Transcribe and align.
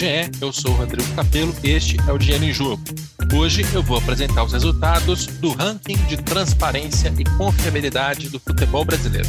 GE, 0.00 0.30
eu 0.40 0.50
sou 0.50 0.70
o 0.70 0.74
Rodrigo 0.76 1.14
Capelo 1.14 1.54
e 1.62 1.72
este 1.72 1.98
é 2.08 2.10
o 2.10 2.16
Dinheiro 2.16 2.44
em 2.44 2.54
Jogo. 2.54 2.82
Hoje 3.34 3.62
eu 3.74 3.82
vou 3.82 3.98
apresentar 3.98 4.42
os 4.44 4.54
resultados 4.54 5.26
do 5.26 5.52
ranking 5.52 5.98
de 6.06 6.16
transparência 6.16 7.12
e 7.18 7.24
confiabilidade 7.36 8.30
do 8.30 8.40
futebol 8.40 8.82
brasileiro. 8.82 9.28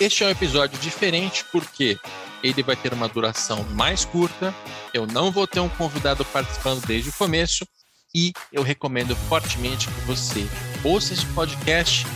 Este 0.00 0.24
é 0.24 0.28
um 0.28 0.30
episódio 0.30 0.78
diferente 0.78 1.44
porque 1.52 1.98
ele 2.42 2.62
vai 2.62 2.76
ter 2.76 2.94
uma 2.94 3.08
duração 3.08 3.62
mais 3.74 4.06
curta, 4.06 4.54
eu 4.94 5.06
não 5.06 5.30
vou 5.30 5.46
ter 5.46 5.60
um 5.60 5.68
convidado 5.68 6.24
participando 6.24 6.82
desde 6.86 7.10
o 7.10 7.12
começo 7.12 7.66
e 8.14 8.32
eu 8.50 8.62
recomendo 8.62 9.14
fortemente 9.28 9.86
que 9.86 10.00
você 10.06 10.48
ouça 10.82 11.12
esse 11.12 11.26
podcast 11.26 12.06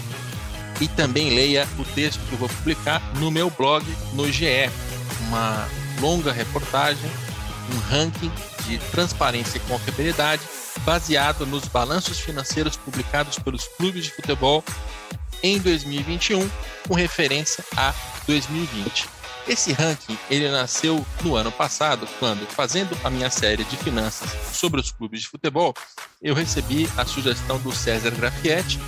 e 0.80 0.88
também 0.88 1.34
leia 1.34 1.68
o 1.78 1.84
texto 1.84 2.20
que 2.26 2.32
eu 2.32 2.38
vou 2.38 2.48
publicar 2.48 3.02
no 3.16 3.30
meu 3.30 3.50
blog 3.50 3.84
no 4.14 4.30
GE, 4.30 4.70
uma 5.28 5.68
longa 6.00 6.32
reportagem, 6.32 7.10
um 7.74 7.78
ranking 7.90 8.32
de 8.66 8.78
transparência 8.90 9.58
e 9.58 9.60
confiabilidade 9.60 10.42
baseado 10.84 11.46
nos 11.46 11.66
balanços 11.66 12.18
financeiros 12.18 12.76
publicados 12.76 13.38
pelos 13.38 13.66
clubes 13.68 14.04
de 14.04 14.10
futebol 14.12 14.64
em 15.42 15.58
2021, 15.58 16.48
com 16.86 16.94
referência 16.94 17.64
a 17.76 17.94
2020. 18.26 19.08
Esse 19.48 19.72
ranking 19.72 20.16
ele 20.30 20.48
nasceu 20.50 21.04
no 21.22 21.34
ano 21.34 21.50
passado, 21.50 22.06
quando, 22.18 22.46
fazendo 22.46 22.96
a 23.02 23.10
minha 23.10 23.30
série 23.30 23.64
de 23.64 23.76
finanças 23.76 24.30
sobre 24.54 24.80
os 24.80 24.92
clubes 24.92 25.22
de 25.22 25.28
futebol, 25.28 25.74
eu 26.22 26.34
recebi 26.34 26.88
a 26.96 27.04
sugestão 27.04 27.58
do 27.58 27.72
César 27.72 28.10
Grafietti, 28.10 28.78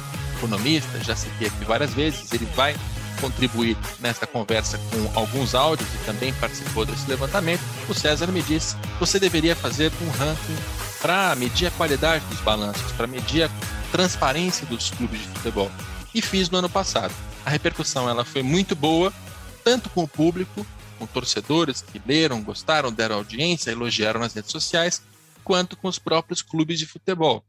economista, 0.43 0.98
já 1.05 1.15
citei 1.15 1.47
aqui 1.47 1.65
várias 1.65 1.95
vezes, 1.95 2.33
ele 2.33 2.47
vai 2.47 2.75
contribuir 3.21 3.77
nesta 4.01 4.27
conversa 4.27 4.79
com 4.79 5.19
alguns 5.19 5.55
áudios 5.55 5.89
e 5.95 5.99
também 6.05 6.33
participou 6.34 6.84
desse 6.84 7.09
levantamento. 7.09 7.62
O 7.89 7.95
César 7.95 8.27
me 8.27 8.43
disse: 8.43 8.77
você 8.99 9.21
deveria 9.21 9.55
fazer 9.55 9.93
um 10.03 10.11
ranking 10.11 10.57
para 11.01 11.34
medir 11.37 11.67
a 11.67 11.71
qualidade 11.71 12.25
dos 12.27 12.41
balanços, 12.41 12.91
para 12.93 13.07
medir 13.07 13.45
a 13.45 13.51
transparência 13.93 14.67
dos 14.67 14.91
clubes 14.91 15.21
de 15.21 15.29
futebol. 15.29 15.71
E 16.15 16.21
fiz 16.21 16.51
no 16.51 16.59
ano 16.59 16.69
passado. 16.69 17.15
A 17.45 17.51
repercussão 17.51 18.09
ela 18.09 18.25
foi 18.25 18.43
muito 18.43 18.75
boa, 18.75 19.12
tanto 19.65 19.89
com 19.91 20.03
o 20.03 20.09
público, 20.09 20.67
com 20.99 21.06
torcedores 21.06 21.81
que 21.81 22.01
leram, 22.05 22.43
gostaram, 22.43 22.93
deram 22.93 23.17
audiência, 23.17 23.71
elogiaram 23.71 24.21
nas 24.21 24.34
redes 24.34 24.51
sociais, 24.51 25.03
quanto 25.43 25.77
com 25.77 25.89
os 25.89 25.99
próprios 25.99 26.43
clubes 26.43 26.79
de 26.79 26.87
futebol. 26.87 27.45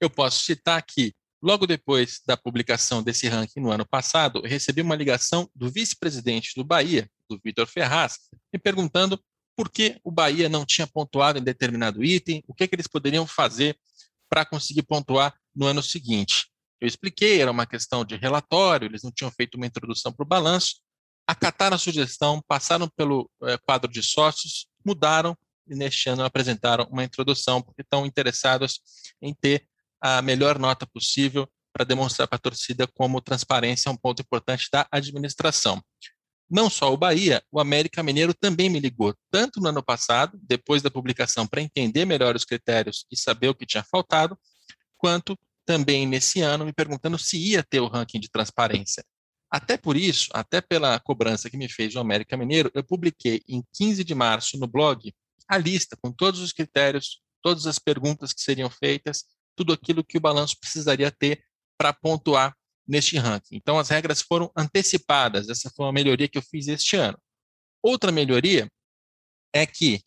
Eu 0.00 0.10
posso 0.10 0.42
citar 0.42 0.78
aqui 0.78 1.14
Logo 1.42 1.66
depois 1.66 2.20
da 2.24 2.36
publicação 2.36 3.02
desse 3.02 3.26
ranking 3.26 3.58
no 3.58 3.72
ano 3.72 3.84
passado, 3.84 4.42
recebi 4.42 4.80
uma 4.80 4.94
ligação 4.94 5.50
do 5.54 5.68
vice-presidente 5.68 6.52
do 6.54 6.62
Bahia, 6.62 7.10
do 7.28 7.40
Vitor 7.44 7.66
Ferraz, 7.66 8.16
me 8.52 8.60
perguntando 8.60 9.20
por 9.56 9.68
que 9.68 9.98
o 10.04 10.10
Bahia 10.12 10.48
não 10.48 10.64
tinha 10.64 10.86
pontuado 10.86 11.38
em 11.38 11.42
determinado 11.42 12.04
item, 12.04 12.44
o 12.46 12.54
que, 12.54 12.64
é 12.64 12.68
que 12.68 12.74
eles 12.76 12.86
poderiam 12.86 13.26
fazer 13.26 13.76
para 14.28 14.44
conseguir 14.44 14.82
pontuar 14.82 15.34
no 15.54 15.66
ano 15.66 15.82
seguinte. 15.82 16.46
Eu 16.80 16.86
expliquei, 16.86 17.40
era 17.40 17.50
uma 17.50 17.66
questão 17.66 18.04
de 18.04 18.16
relatório, 18.16 18.86
eles 18.86 19.02
não 19.02 19.10
tinham 19.10 19.30
feito 19.30 19.56
uma 19.56 19.66
introdução 19.66 20.12
para 20.12 20.24
o 20.24 20.26
balanço, 20.26 20.76
acataram 21.26 21.74
a 21.74 21.78
sugestão, 21.78 22.40
passaram 22.46 22.88
pelo 22.96 23.28
é, 23.42 23.58
quadro 23.58 23.90
de 23.90 24.02
sócios, 24.02 24.68
mudaram 24.84 25.36
e 25.68 25.74
neste 25.74 26.08
ano 26.08 26.24
apresentaram 26.24 26.86
uma 26.90 27.04
introdução, 27.04 27.60
porque 27.60 27.82
estão 27.82 28.06
interessados 28.06 28.80
em 29.20 29.34
ter 29.34 29.66
a 30.02 30.20
melhor 30.20 30.58
nota 30.58 30.86
possível 30.86 31.48
para 31.72 31.84
demonstrar 31.84 32.28
para 32.28 32.36
a 32.36 32.40
torcida 32.40 32.86
como 32.86 33.20
transparência 33.20 33.88
é 33.88 33.92
um 33.92 33.96
ponto 33.96 34.20
importante 34.20 34.68
da 34.70 34.86
administração. 34.90 35.82
Não 36.50 36.68
só 36.68 36.92
o 36.92 36.98
Bahia, 36.98 37.42
o 37.50 37.58
América 37.58 38.02
Mineiro 38.02 38.34
também 38.34 38.68
me 38.68 38.78
ligou, 38.78 39.14
tanto 39.30 39.58
no 39.58 39.68
ano 39.68 39.82
passado, 39.82 40.38
depois 40.42 40.82
da 40.82 40.90
publicação, 40.90 41.46
para 41.46 41.62
entender 41.62 42.04
melhor 42.04 42.36
os 42.36 42.44
critérios 42.44 43.06
e 43.10 43.16
saber 43.16 43.48
o 43.48 43.54
que 43.54 43.64
tinha 43.64 43.82
faltado, 43.82 44.38
quanto 44.98 45.38
também 45.64 46.06
nesse 46.06 46.42
ano 46.42 46.66
me 46.66 46.72
perguntando 46.72 47.16
se 47.16 47.38
ia 47.38 47.62
ter 47.62 47.80
o 47.80 47.86
ranking 47.86 48.20
de 48.20 48.28
transparência. 48.28 49.02
Até 49.50 49.78
por 49.78 49.96
isso, 49.96 50.28
até 50.34 50.60
pela 50.60 50.98
cobrança 50.98 51.48
que 51.48 51.56
me 51.56 51.68
fez 51.68 51.94
o 51.94 52.00
América 52.00 52.36
Mineiro, 52.36 52.70
eu 52.74 52.84
publiquei 52.84 53.40
em 53.48 53.62
15 53.72 54.04
de 54.04 54.14
março 54.14 54.58
no 54.58 54.66
blog 54.66 55.14
a 55.48 55.56
lista 55.56 55.96
com 56.02 56.12
todos 56.12 56.40
os 56.40 56.52
critérios, 56.52 57.20
todas 57.40 57.66
as 57.66 57.78
perguntas 57.78 58.32
que 58.32 58.42
seriam 58.42 58.68
feitas 58.68 59.24
tudo 59.56 59.72
aquilo 59.72 60.04
que 60.04 60.18
o 60.18 60.20
balanço 60.20 60.58
precisaria 60.58 61.10
ter 61.10 61.44
para 61.78 61.92
pontuar 61.92 62.56
neste 62.86 63.16
ranking. 63.16 63.56
Então, 63.56 63.78
as 63.78 63.88
regras 63.88 64.20
foram 64.20 64.50
antecipadas. 64.56 65.48
Essa 65.48 65.70
foi 65.74 65.86
uma 65.86 65.92
melhoria 65.92 66.28
que 66.28 66.38
eu 66.38 66.42
fiz 66.42 66.68
este 66.68 66.96
ano. 66.96 67.18
Outra 67.82 68.12
melhoria 68.12 68.68
é 69.52 69.66
que 69.66 70.02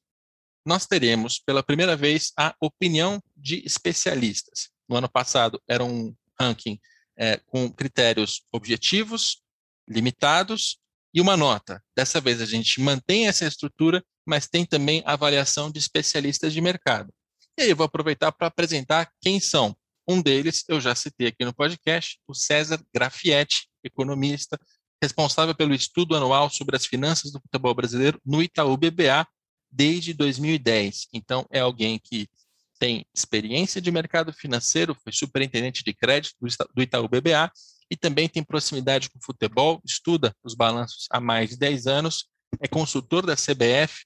nós 0.65 0.85
teremos, 0.85 1.39
pela 1.39 1.61
primeira 1.61 1.95
vez, 1.95 2.31
a 2.37 2.55
opinião 2.59 3.21
de 3.35 3.63
especialistas. 3.65 4.69
No 4.89 4.95
ano 4.95 5.09
passado, 5.09 5.61
era 5.67 5.83
um 5.83 6.15
ranking 6.39 6.79
é, 7.17 7.37
com 7.45 7.71
critérios 7.71 8.43
objetivos, 8.51 9.41
limitados 9.87 10.79
e 11.13 11.21
uma 11.21 11.37
nota. 11.37 11.81
Dessa 11.95 12.19
vez, 12.19 12.41
a 12.41 12.45
gente 12.45 12.81
mantém 12.81 13.27
essa 13.27 13.45
estrutura, 13.45 14.03
mas 14.25 14.47
tem 14.47 14.65
também 14.65 15.03
avaliação 15.05 15.71
de 15.71 15.79
especialistas 15.79 16.51
de 16.51 16.61
mercado. 16.61 17.13
E 17.57 17.63
aí 17.63 17.69
eu 17.69 17.75
vou 17.75 17.85
aproveitar 17.85 18.31
para 18.31 18.47
apresentar 18.47 19.09
quem 19.21 19.39
são. 19.39 19.75
Um 20.07 20.21
deles 20.21 20.63
eu 20.67 20.79
já 20.79 20.93
citei 20.93 21.27
aqui 21.27 21.45
no 21.45 21.53
podcast, 21.53 22.19
o 22.27 22.33
César 22.33 22.79
Grafietti, 22.93 23.67
economista, 23.83 24.59
responsável 25.01 25.55
pelo 25.55 25.73
estudo 25.73 26.15
anual 26.15 26.49
sobre 26.49 26.75
as 26.75 26.85
finanças 26.85 27.31
do 27.31 27.39
futebol 27.39 27.73
brasileiro 27.73 28.19
no 28.25 28.41
Itaú 28.41 28.75
BBA 28.75 29.25
desde 29.71 30.13
2010. 30.13 31.07
Então, 31.13 31.45
é 31.49 31.59
alguém 31.59 31.99
que 31.99 32.29
tem 32.77 33.05
experiência 33.13 33.81
de 33.81 33.89
mercado 33.89 34.33
financeiro, 34.33 34.95
foi 35.01 35.13
superintendente 35.13 35.83
de 35.83 35.93
crédito 35.93 36.35
do 36.73 36.81
Itaú 36.81 37.07
BBA 37.07 37.51
e 37.89 37.95
também 37.95 38.27
tem 38.27 38.43
proximidade 38.43 39.09
com 39.09 39.17
o 39.17 39.23
futebol, 39.23 39.81
estuda 39.85 40.35
os 40.43 40.53
balanços 40.55 41.07
há 41.09 41.21
mais 41.21 41.51
de 41.51 41.57
10 41.57 41.87
anos, 41.87 42.25
é 42.59 42.67
consultor 42.67 43.25
da 43.25 43.35
CBF 43.35 44.03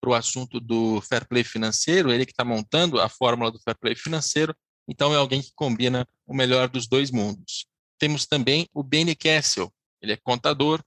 para 0.00 0.10
o 0.10 0.14
assunto 0.14 0.58
do 0.58 1.00
fair 1.02 1.26
play 1.28 1.44
financeiro, 1.44 2.12
ele 2.12 2.24
que 2.24 2.32
está 2.32 2.44
montando 2.44 3.00
a 3.00 3.08
fórmula 3.08 3.50
do 3.50 3.60
fair 3.60 3.76
play 3.78 3.94
financeiro, 3.94 4.54
então 4.88 5.12
é 5.12 5.16
alguém 5.16 5.42
que 5.42 5.52
combina 5.54 6.06
o 6.26 6.34
melhor 6.34 6.68
dos 6.68 6.88
dois 6.88 7.10
mundos. 7.10 7.66
Temos 7.98 8.26
também 8.26 8.66
o 8.72 8.82
Benny 8.82 9.14
Kessel, 9.14 9.72
ele 10.00 10.12
é 10.12 10.16
contador, 10.16 10.82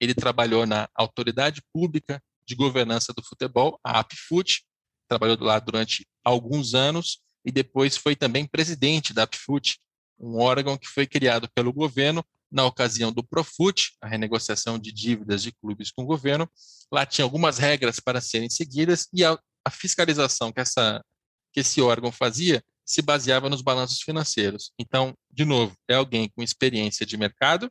ele 0.00 0.14
trabalhou 0.14 0.66
na 0.66 0.88
Autoridade 0.94 1.62
Pública 1.72 2.22
de 2.44 2.54
Governança 2.54 3.12
do 3.12 3.22
Futebol, 3.22 3.78
a 3.84 4.00
APFUT, 4.00 4.62
trabalhou 5.08 5.36
lá 5.40 5.58
durante 5.58 6.06
alguns 6.24 6.74
anos 6.74 7.20
e 7.44 7.52
depois 7.52 7.96
foi 7.96 8.14
também 8.14 8.46
presidente 8.46 9.14
da 9.14 9.22
APFUT, 9.22 9.78
um 10.18 10.40
órgão 10.40 10.76
que 10.76 10.88
foi 10.88 11.06
criado 11.06 11.48
pelo 11.54 11.72
governo 11.72 12.24
na 12.50 12.64
ocasião 12.64 13.12
do 13.12 13.22
Profut, 13.22 13.92
a 14.00 14.08
renegociação 14.08 14.78
de 14.78 14.92
dívidas 14.92 15.42
de 15.42 15.52
clubes 15.52 15.90
com 15.90 16.02
o 16.02 16.06
governo. 16.06 16.50
Lá 16.92 17.04
tinha 17.04 17.24
algumas 17.24 17.58
regras 17.58 18.00
para 18.00 18.20
serem 18.20 18.48
seguidas 18.48 19.06
e 19.12 19.24
a, 19.24 19.38
a 19.64 19.70
fiscalização 19.70 20.52
que, 20.52 20.60
essa, 20.60 21.04
que 21.52 21.60
esse 21.60 21.80
órgão 21.80 22.10
fazia 22.10 22.64
se 22.84 23.02
baseava 23.02 23.50
nos 23.50 23.60
balanços 23.60 24.00
financeiros. 24.00 24.72
Então, 24.78 25.14
de 25.30 25.44
novo, 25.44 25.76
é 25.86 25.94
alguém 25.94 26.30
com 26.30 26.42
experiência 26.42 27.04
de 27.04 27.16
mercado 27.18 27.70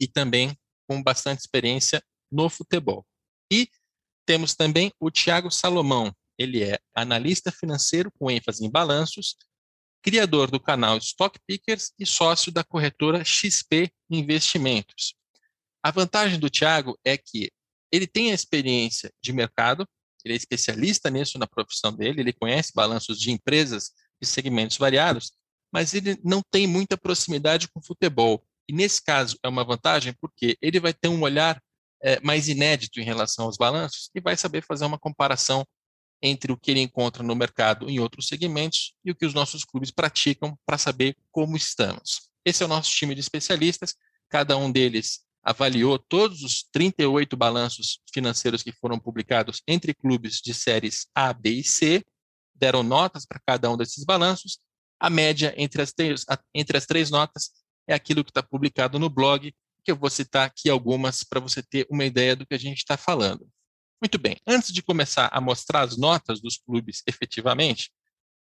e 0.00 0.08
também 0.08 0.56
com 0.88 1.02
bastante 1.02 1.40
experiência 1.40 2.02
no 2.30 2.50
futebol. 2.50 3.06
E 3.52 3.68
temos 4.26 4.54
também 4.54 4.92
o 4.98 5.10
Tiago 5.10 5.50
Salomão. 5.50 6.12
Ele 6.36 6.62
é 6.62 6.78
analista 6.94 7.52
financeiro 7.52 8.10
com 8.18 8.30
ênfase 8.30 8.64
em 8.64 8.70
balanços 8.70 9.36
criador 10.06 10.52
do 10.52 10.60
canal 10.60 10.98
Stock 10.98 11.36
Pickers 11.44 11.92
e 11.98 12.06
sócio 12.06 12.52
da 12.52 12.62
corretora 12.62 13.24
XP 13.24 13.90
Investimentos. 14.08 15.16
A 15.82 15.90
vantagem 15.90 16.38
do 16.38 16.48
Thiago 16.48 16.96
é 17.04 17.18
que 17.18 17.50
ele 17.90 18.06
tem 18.06 18.30
a 18.30 18.34
experiência 18.34 19.12
de 19.20 19.32
mercado, 19.32 19.84
ele 20.24 20.34
é 20.34 20.36
especialista 20.36 21.10
nisso 21.10 21.40
na 21.40 21.46
profissão 21.48 21.92
dele, 21.92 22.20
ele 22.20 22.32
conhece 22.32 22.70
balanços 22.72 23.18
de 23.18 23.32
empresas 23.32 23.90
de 24.22 24.28
segmentos 24.28 24.76
variados, 24.76 25.32
mas 25.72 25.92
ele 25.92 26.16
não 26.22 26.40
tem 26.52 26.68
muita 26.68 26.96
proximidade 26.96 27.66
com 27.66 27.82
futebol. 27.82 28.46
E 28.68 28.72
nesse 28.72 29.02
caso 29.02 29.36
é 29.42 29.48
uma 29.48 29.64
vantagem 29.64 30.14
porque 30.20 30.56
ele 30.62 30.78
vai 30.78 30.94
ter 30.94 31.08
um 31.08 31.22
olhar 31.22 31.60
é, 32.00 32.20
mais 32.20 32.48
inédito 32.48 33.00
em 33.00 33.04
relação 33.04 33.46
aos 33.46 33.56
balanços 33.56 34.08
e 34.14 34.20
vai 34.20 34.36
saber 34.36 34.62
fazer 34.62 34.84
uma 34.84 35.00
comparação 35.00 35.66
entre 36.22 36.52
o 36.52 36.56
que 36.56 36.70
ele 36.70 36.80
encontra 36.80 37.22
no 37.22 37.34
mercado 37.34 37.88
em 37.88 38.00
outros 38.00 38.28
segmentos 38.28 38.94
e 39.04 39.10
o 39.10 39.14
que 39.14 39.26
os 39.26 39.34
nossos 39.34 39.64
clubes 39.64 39.90
praticam 39.90 40.58
para 40.64 40.78
saber 40.78 41.16
como 41.30 41.56
estamos. 41.56 42.30
Esse 42.44 42.62
é 42.62 42.66
o 42.66 42.68
nosso 42.68 42.90
time 42.90 43.14
de 43.14 43.20
especialistas, 43.20 43.94
cada 44.28 44.56
um 44.56 44.70
deles 44.70 45.26
avaliou 45.46 45.96
todos 45.96 46.42
os 46.42 46.64
38 46.72 47.36
balanços 47.36 48.00
financeiros 48.12 48.64
que 48.64 48.72
foram 48.72 48.98
publicados 48.98 49.62
entre 49.66 49.94
clubes 49.94 50.40
de 50.40 50.52
séries 50.52 51.06
A, 51.14 51.32
B 51.32 51.50
e 51.50 51.64
C, 51.64 52.04
deram 52.52 52.82
notas 52.82 53.24
para 53.24 53.40
cada 53.46 53.70
um 53.70 53.76
desses 53.76 54.04
balanços. 54.04 54.58
A 54.98 55.08
média 55.08 55.54
entre 55.56 55.82
as, 55.82 55.92
três, 55.92 56.24
entre 56.52 56.76
as 56.76 56.84
três 56.84 57.10
notas 57.10 57.50
é 57.86 57.94
aquilo 57.94 58.24
que 58.24 58.30
está 58.30 58.42
publicado 58.42 58.98
no 58.98 59.08
blog, 59.08 59.54
que 59.84 59.92
eu 59.92 59.96
vou 59.96 60.10
citar 60.10 60.48
aqui 60.48 60.68
algumas 60.68 61.22
para 61.22 61.38
você 61.38 61.62
ter 61.62 61.86
uma 61.88 62.04
ideia 62.04 62.34
do 62.34 62.44
que 62.44 62.54
a 62.54 62.58
gente 62.58 62.78
está 62.78 62.96
falando. 62.96 63.48
Muito 64.00 64.18
bem, 64.18 64.36
antes 64.46 64.72
de 64.72 64.82
começar 64.82 65.28
a 65.32 65.40
mostrar 65.40 65.80
as 65.80 65.96
notas 65.96 66.40
dos 66.40 66.58
clubes 66.58 67.02
efetivamente, 67.06 67.90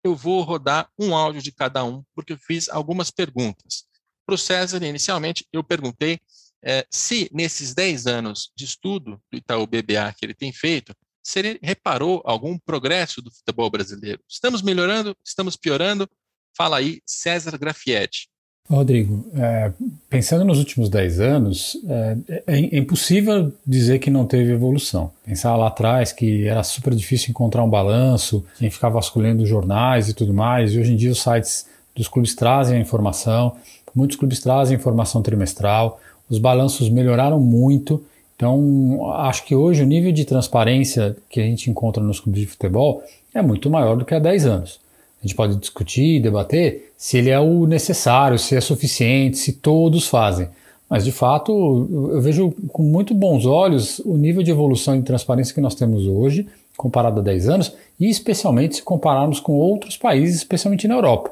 eu 0.03 0.15
vou 0.15 0.43
rodar 0.43 0.91
um 0.99 1.15
áudio 1.15 1.41
de 1.41 1.53
cada 1.53 1.85
um, 1.85 2.05
porque 2.15 2.33
eu 2.33 2.39
fiz 2.39 2.69
algumas 2.69 3.11
perguntas. 3.11 3.85
Para 4.27 4.35
o 4.35 4.39
César, 4.39 4.83
inicialmente, 4.85 5.47
eu 5.53 5.63
perguntei 5.63 6.21
é, 6.63 6.87
se 6.91 7.31
nesses 7.33 7.75
10 7.75 8.07
anos 8.07 8.51
de 8.57 8.65
estudo 8.65 9.23
do 9.31 9.39
Itaú 9.39 9.67
BBA 9.67 10.13
que 10.17 10.25
ele 10.25 10.35
tem 10.35 10.53
feito, 10.53 10.95
se 11.23 11.39
ele 11.39 11.59
reparou 11.63 12.23
algum 12.25 12.59
progresso 12.59 13.23
do 13.23 13.31
futebol 13.31 13.71
brasileiro. 13.71 14.23
Estamos 14.29 14.61
melhorando? 14.61 15.17
Estamos 15.25 15.57
piorando? 15.57 16.09
Fala 16.57 16.79
aí, 16.79 17.01
César 17.07 17.57
Grafietti. 17.57 18.29
Rodrigo, 18.71 19.27
é, 19.37 19.71
pensando 20.09 20.43
nos 20.43 20.59
últimos 20.59 20.89
10 20.89 21.21
anos, 21.21 21.77
é, 21.87 22.17
é, 22.29 22.43
é, 22.47 22.79
impossível 22.79 23.53
dizer 23.67 23.99
que 23.99 24.11
não 24.11 24.25
teve 24.25 24.53
evolução. 24.53 25.11
Pensar 25.25 25.55
lá 25.55 25.67
atrás 25.67 26.13
que 26.13 26.49
era 26.49 26.63
super 26.63 26.95
difícil 26.95 27.31
encontrar 27.31 27.63
um 27.63 27.69
balanço, 27.69 28.43
quem 28.59 28.71
ficava 28.71 28.95
vasculhando 28.95 29.45
jornais 29.45 30.09
e 30.09 30.15
tudo 30.15 30.33
mais, 30.33 30.73
e 30.73 30.79
hoje 30.79 30.95
em 30.95 30.97
dia 30.97 31.13
os 31.13 31.23
sites 31.23 31.67
dos 31.95 32.09
clubes 32.09 32.35
trazem 32.35 32.79
a 32.79 32.81
informação, 32.81 33.55
muitos 33.95 34.17
clubes 34.17 34.41
trazem 34.41 34.77
informação 34.77 35.21
trimestral, 35.21 36.01
os 36.29 36.39
balanços 36.39 36.89
melhoraram 36.89 37.39
muito. 37.39 38.03
Então, 38.35 39.13
acho 39.13 39.45
que 39.45 39.55
hoje 39.55 39.83
o 39.83 39.87
nível 39.87 40.11
de 40.11 40.25
transparência 40.25 41.15
que 41.29 41.39
a 41.39 41.45
gente 41.45 41.71
encontra 41.71 42.03
nos 42.03 42.19
clubes 42.19 42.41
de 42.41 42.47
futebol 42.47 43.03
é 43.35 43.43
muito 43.43 43.69
maior 43.69 43.95
do 43.95 44.07
que 44.07 44.15
há 44.15 44.19
10 44.19 44.47
anos. 44.47 44.84
A 45.25 45.27
gente 45.27 45.35
pode 45.35 45.57
discutir, 45.57 46.21
debater 46.21 46.93
se 46.99 47.17
ele 47.17 47.31
é 47.31 47.41
o 47.41 47.67
necessário, 47.67 48.39
se 48.39 48.55
é 48.55 48.61
suficiente, 48.61 49.39
se 49.39 49.55
todos 49.55 50.07
fazem. 50.07 50.49
Mas, 50.89 51.03
de 51.03 51.11
fato, 51.11 51.89
eu 52.13 52.21
vejo 52.21 52.53
com 52.69 52.83
muito 52.83 53.15
bons 53.15 53.47
olhos 53.47 54.01
o 54.01 54.19
nível 54.19 54.43
de 54.43 54.51
evolução 54.51 54.95
e 54.95 55.03
transparência 55.03 55.55
que 55.55 55.63
nós 55.63 55.75
temos 55.75 56.07
hoje, 56.07 56.47
comparado 56.77 57.21
a 57.21 57.23
10 57.23 57.49
anos, 57.49 57.73
e 57.99 58.11
especialmente 58.11 58.77
se 58.77 58.83
compararmos 58.83 59.41
com 59.41 59.55
outros 59.55 59.97
países, 59.97 60.37
especialmente 60.37 60.87
na 60.87 60.95
Europa. 60.95 61.31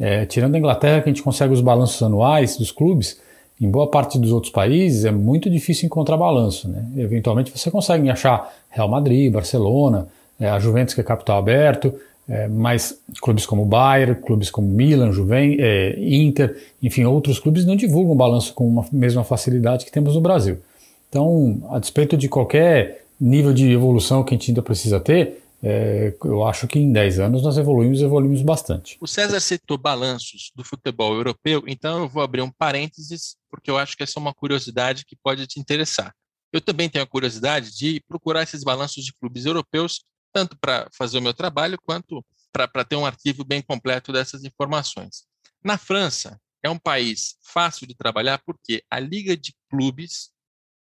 É, 0.00 0.24
tirando 0.24 0.54
a 0.54 0.58
Inglaterra, 0.58 1.02
que 1.02 1.10
a 1.10 1.12
gente 1.12 1.22
consegue 1.22 1.52
os 1.52 1.60
balanços 1.60 2.02
anuais 2.02 2.56
dos 2.56 2.72
clubes, 2.72 3.20
em 3.60 3.70
boa 3.70 3.90
parte 3.90 4.18
dos 4.18 4.32
outros 4.32 4.52
países 4.52 5.04
é 5.04 5.10
muito 5.10 5.48
difícil 5.50 5.86
encontrar 5.86 6.16
balanço. 6.16 6.68
Né? 6.68 6.84
Eventualmente 6.96 7.50
você 7.50 7.70
consegue 7.70 8.08
achar 8.08 8.52
Real 8.70 8.88
Madrid, 8.88 9.32
Barcelona, 9.32 10.08
é, 10.38 10.48
a 10.48 10.58
Juventus 10.58 10.94
que 10.94 11.00
é 11.00 11.04
capital 11.04 11.38
aberto, 11.38 11.94
é, 12.28 12.48
mas 12.48 13.00
clubes 13.20 13.46
como 13.46 13.64
Bayern, 13.64 14.20
clubes 14.20 14.50
como 14.50 14.66
Milan, 14.66 15.12
Juven, 15.12 15.56
é, 15.60 15.96
Inter, 15.98 16.60
enfim, 16.82 17.04
outros 17.04 17.38
clubes 17.38 17.64
não 17.64 17.76
divulgam 17.76 18.16
balanço 18.16 18.52
com 18.52 18.80
a 18.80 18.86
mesma 18.92 19.22
facilidade 19.22 19.84
que 19.84 19.92
temos 19.92 20.14
no 20.14 20.20
Brasil. 20.20 20.58
Então, 21.08 21.62
a 21.70 21.78
despeito 21.78 22.16
de 22.16 22.28
qualquer 22.28 23.04
nível 23.20 23.52
de 23.52 23.70
evolução 23.70 24.24
que 24.24 24.34
a 24.34 24.36
gente 24.36 24.50
ainda 24.50 24.62
precisa 24.62 24.98
ter, 24.98 25.42
é, 25.62 26.14
eu 26.24 26.44
acho 26.44 26.66
que 26.66 26.78
em 26.78 26.92
10 26.92 27.18
anos 27.20 27.42
nós 27.42 27.56
evoluímos 27.56 28.02
evoluímos 28.02 28.42
bastante. 28.42 28.96
O 29.00 29.06
César 29.06 29.40
citou 29.40 29.78
balanços 29.78 30.52
do 30.54 30.62
futebol 30.62 31.14
europeu, 31.14 31.62
então 31.66 32.02
eu 32.02 32.08
vou 32.08 32.22
abrir 32.22 32.42
um 32.42 32.50
parênteses, 32.50 33.36
porque 33.50 33.70
eu 33.70 33.78
acho 33.78 33.96
que 33.96 34.02
essa 34.02 34.18
é 34.18 34.20
uma 34.20 34.34
curiosidade 34.34 35.04
que 35.06 35.16
pode 35.16 35.46
te 35.46 35.58
interessar. 35.58 36.12
Eu 36.52 36.60
também 36.60 36.88
tenho 36.88 37.04
a 37.04 37.08
curiosidade 37.08 37.74
de 37.76 38.00
procurar 38.06 38.42
esses 38.42 38.62
balanços 38.62 39.04
de 39.04 39.12
clubes 39.12 39.46
europeus, 39.46 40.00
tanto 40.36 40.54
para 40.58 40.86
fazer 40.92 41.16
o 41.16 41.22
meu 41.22 41.32
trabalho, 41.32 41.78
quanto 41.82 42.22
para 42.52 42.84
ter 42.84 42.94
um 42.94 43.06
arquivo 43.06 43.42
bem 43.42 43.62
completo 43.62 44.12
dessas 44.12 44.44
informações. 44.44 45.24
Na 45.64 45.78
França, 45.78 46.38
é 46.62 46.68
um 46.68 46.78
país 46.78 47.36
fácil 47.42 47.86
de 47.86 47.94
trabalhar 47.94 48.42
porque 48.44 48.84
a 48.90 49.00
Liga 49.00 49.34
de 49.34 49.54
Clubes 49.70 50.30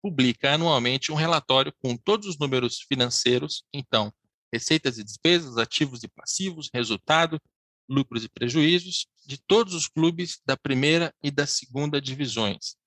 publica 0.01 0.53
anualmente 0.53 1.11
um 1.11 1.15
relatório 1.15 1.73
com 1.83 1.97
todos 1.97 2.27
os 2.27 2.39
números 2.39 2.79
financeiros, 2.87 3.65
então, 3.73 4.09
receitas 4.53 4.97
e 4.97 5.03
despesas, 5.03 5.57
ativos 5.57 6.01
e 6.01 6.07
passivos, 6.07 6.69
resultado, 6.73 7.37
lucros 7.89 8.23
e 8.23 8.29
prejuízos 8.29 9.05
de 9.27 9.37
todos 9.37 9.73
os 9.73 9.85
clubes 9.85 10.39
da 10.45 10.55
primeira 10.55 11.13
e 11.21 11.29
da 11.29 11.45
segunda 11.45 11.99
divisões. 11.99 12.77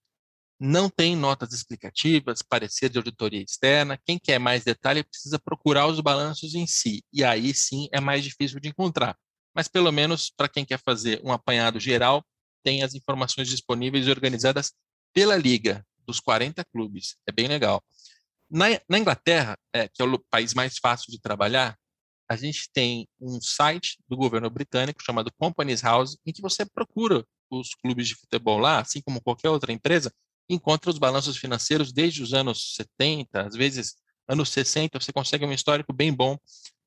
Não 0.58 0.88
tem 0.88 1.16
notas 1.16 1.52
explicativas, 1.52 2.42
parecer 2.42 2.88
de 2.88 2.98
auditoria 2.98 3.42
externa. 3.42 3.98
Quem 4.04 4.18
quer 4.18 4.38
mais 4.38 4.64
detalhe 4.64 5.02
precisa 5.02 5.38
procurar 5.38 5.86
os 5.86 6.00
balanços 6.00 6.54
em 6.54 6.66
si, 6.66 7.02
e 7.12 7.24
aí 7.24 7.52
sim 7.52 7.88
é 7.92 8.00
mais 8.00 8.22
difícil 8.22 8.60
de 8.60 8.68
encontrar. 8.68 9.16
Mas 9.54 9.68
pelo 9.68 9.90
menos 9.92 10.30
para 10.30 10.48
quem 10.48 10.64
quer 10.64 10.80
fazer 10.84 11.20
um 11.24 11.32
apanhado 11.32 11.78
geral, 11.80 12.24
tem 12.62 12.82
as 12.82 12.94
informações 12.94 13.48
disponíveis 13.48 14.06
e 14.06 14.10
organizadas 14.10 14.72
pela 15.12 15.36
liga 15.36 15.84
dos 16.06 16.20
40 16.20 16.64
clubes. 16.64 17.16
É 17.26 17.32
bem 17.32 17.46
legal. 17.46 17.82
Na, 18.50 18.66
na 18.88 18.98
Inglaterra, 18.98 19.58
é, 19.72 19.88
que 19.88 20.02
é 20.02 20.04
o 20.04 20.18
país 20.30 20.54
mais 20.54 20.78
fácil 20.78 21.10
de 21.10 21.20
trabalhar, 21.20 21.76
a 22.28 22.36
gente 22.36 22.70
tem 22.72 23.06
um 23.20 23.40
site 23.40 23.98
do 24.08 24.16
governo 24.16 24.48
britânico 24.48 25.02
chamado 25.02 25.32
Companies 25.38 25.82
House, 25.82 26.16
em 26.24 26.32
que 26.32 26.40
você 26.40 26.64
procura 26.64 27.24
os 27.50 27.74
clubes 27.74 28.08
de 28.08 28.14
futebol 28.14 28.58
lá, 28.58 28.80
assim 28.80 29.00
como 29.02 29.22
qualquer 29.22 29.50
outra 29.50 29.72
empresa, 29.72 30.12
encontra 30.48 30.90
os 30.90 30.98
balanços 30.98 31.36
financeiros 31.36 31.92
desde 31.92 32.22
os 32.22 32.34
anos 32.34 32.74
70, 32.74 33.46
às 33.46 33.54
vezes 33.54 33.96
anos 34.28 34.50
60, 34.50 35.00
você 35.00 35.12
consegue 35.12 35.44
um 35.44 35.52
histórico 35.52 35.92
bem 35.92 36.12
bom 36.12 36.38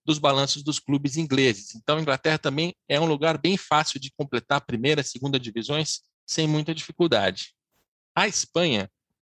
dos 0.05 0.19
balanços 0.19 0.63
dos 0.63 0.79
clubes 0.79 1.17
ingleses. 1.17 1.75
Então, 1.75 1.97
a 1.97 2.01
Inglaterra 2.01 2.37
também 2.37 2.75
é 2.87 2.99
um 2.99 3.05
lugar 3.05 3.37
bem 3.37 3.57
fácil 3.57 3.99
de 3.99 4.11
completar 4.11 4.59
a 4.59 4.61
primeira 4.61 5.03
segunda 5.03 5.39
divisões 5.39 6.01
sem 6.25 6.47
muita 6.47 6.73
dificuldade. 6.73 7.53
A 8.15 8.27
Espanha, 8.27 8.89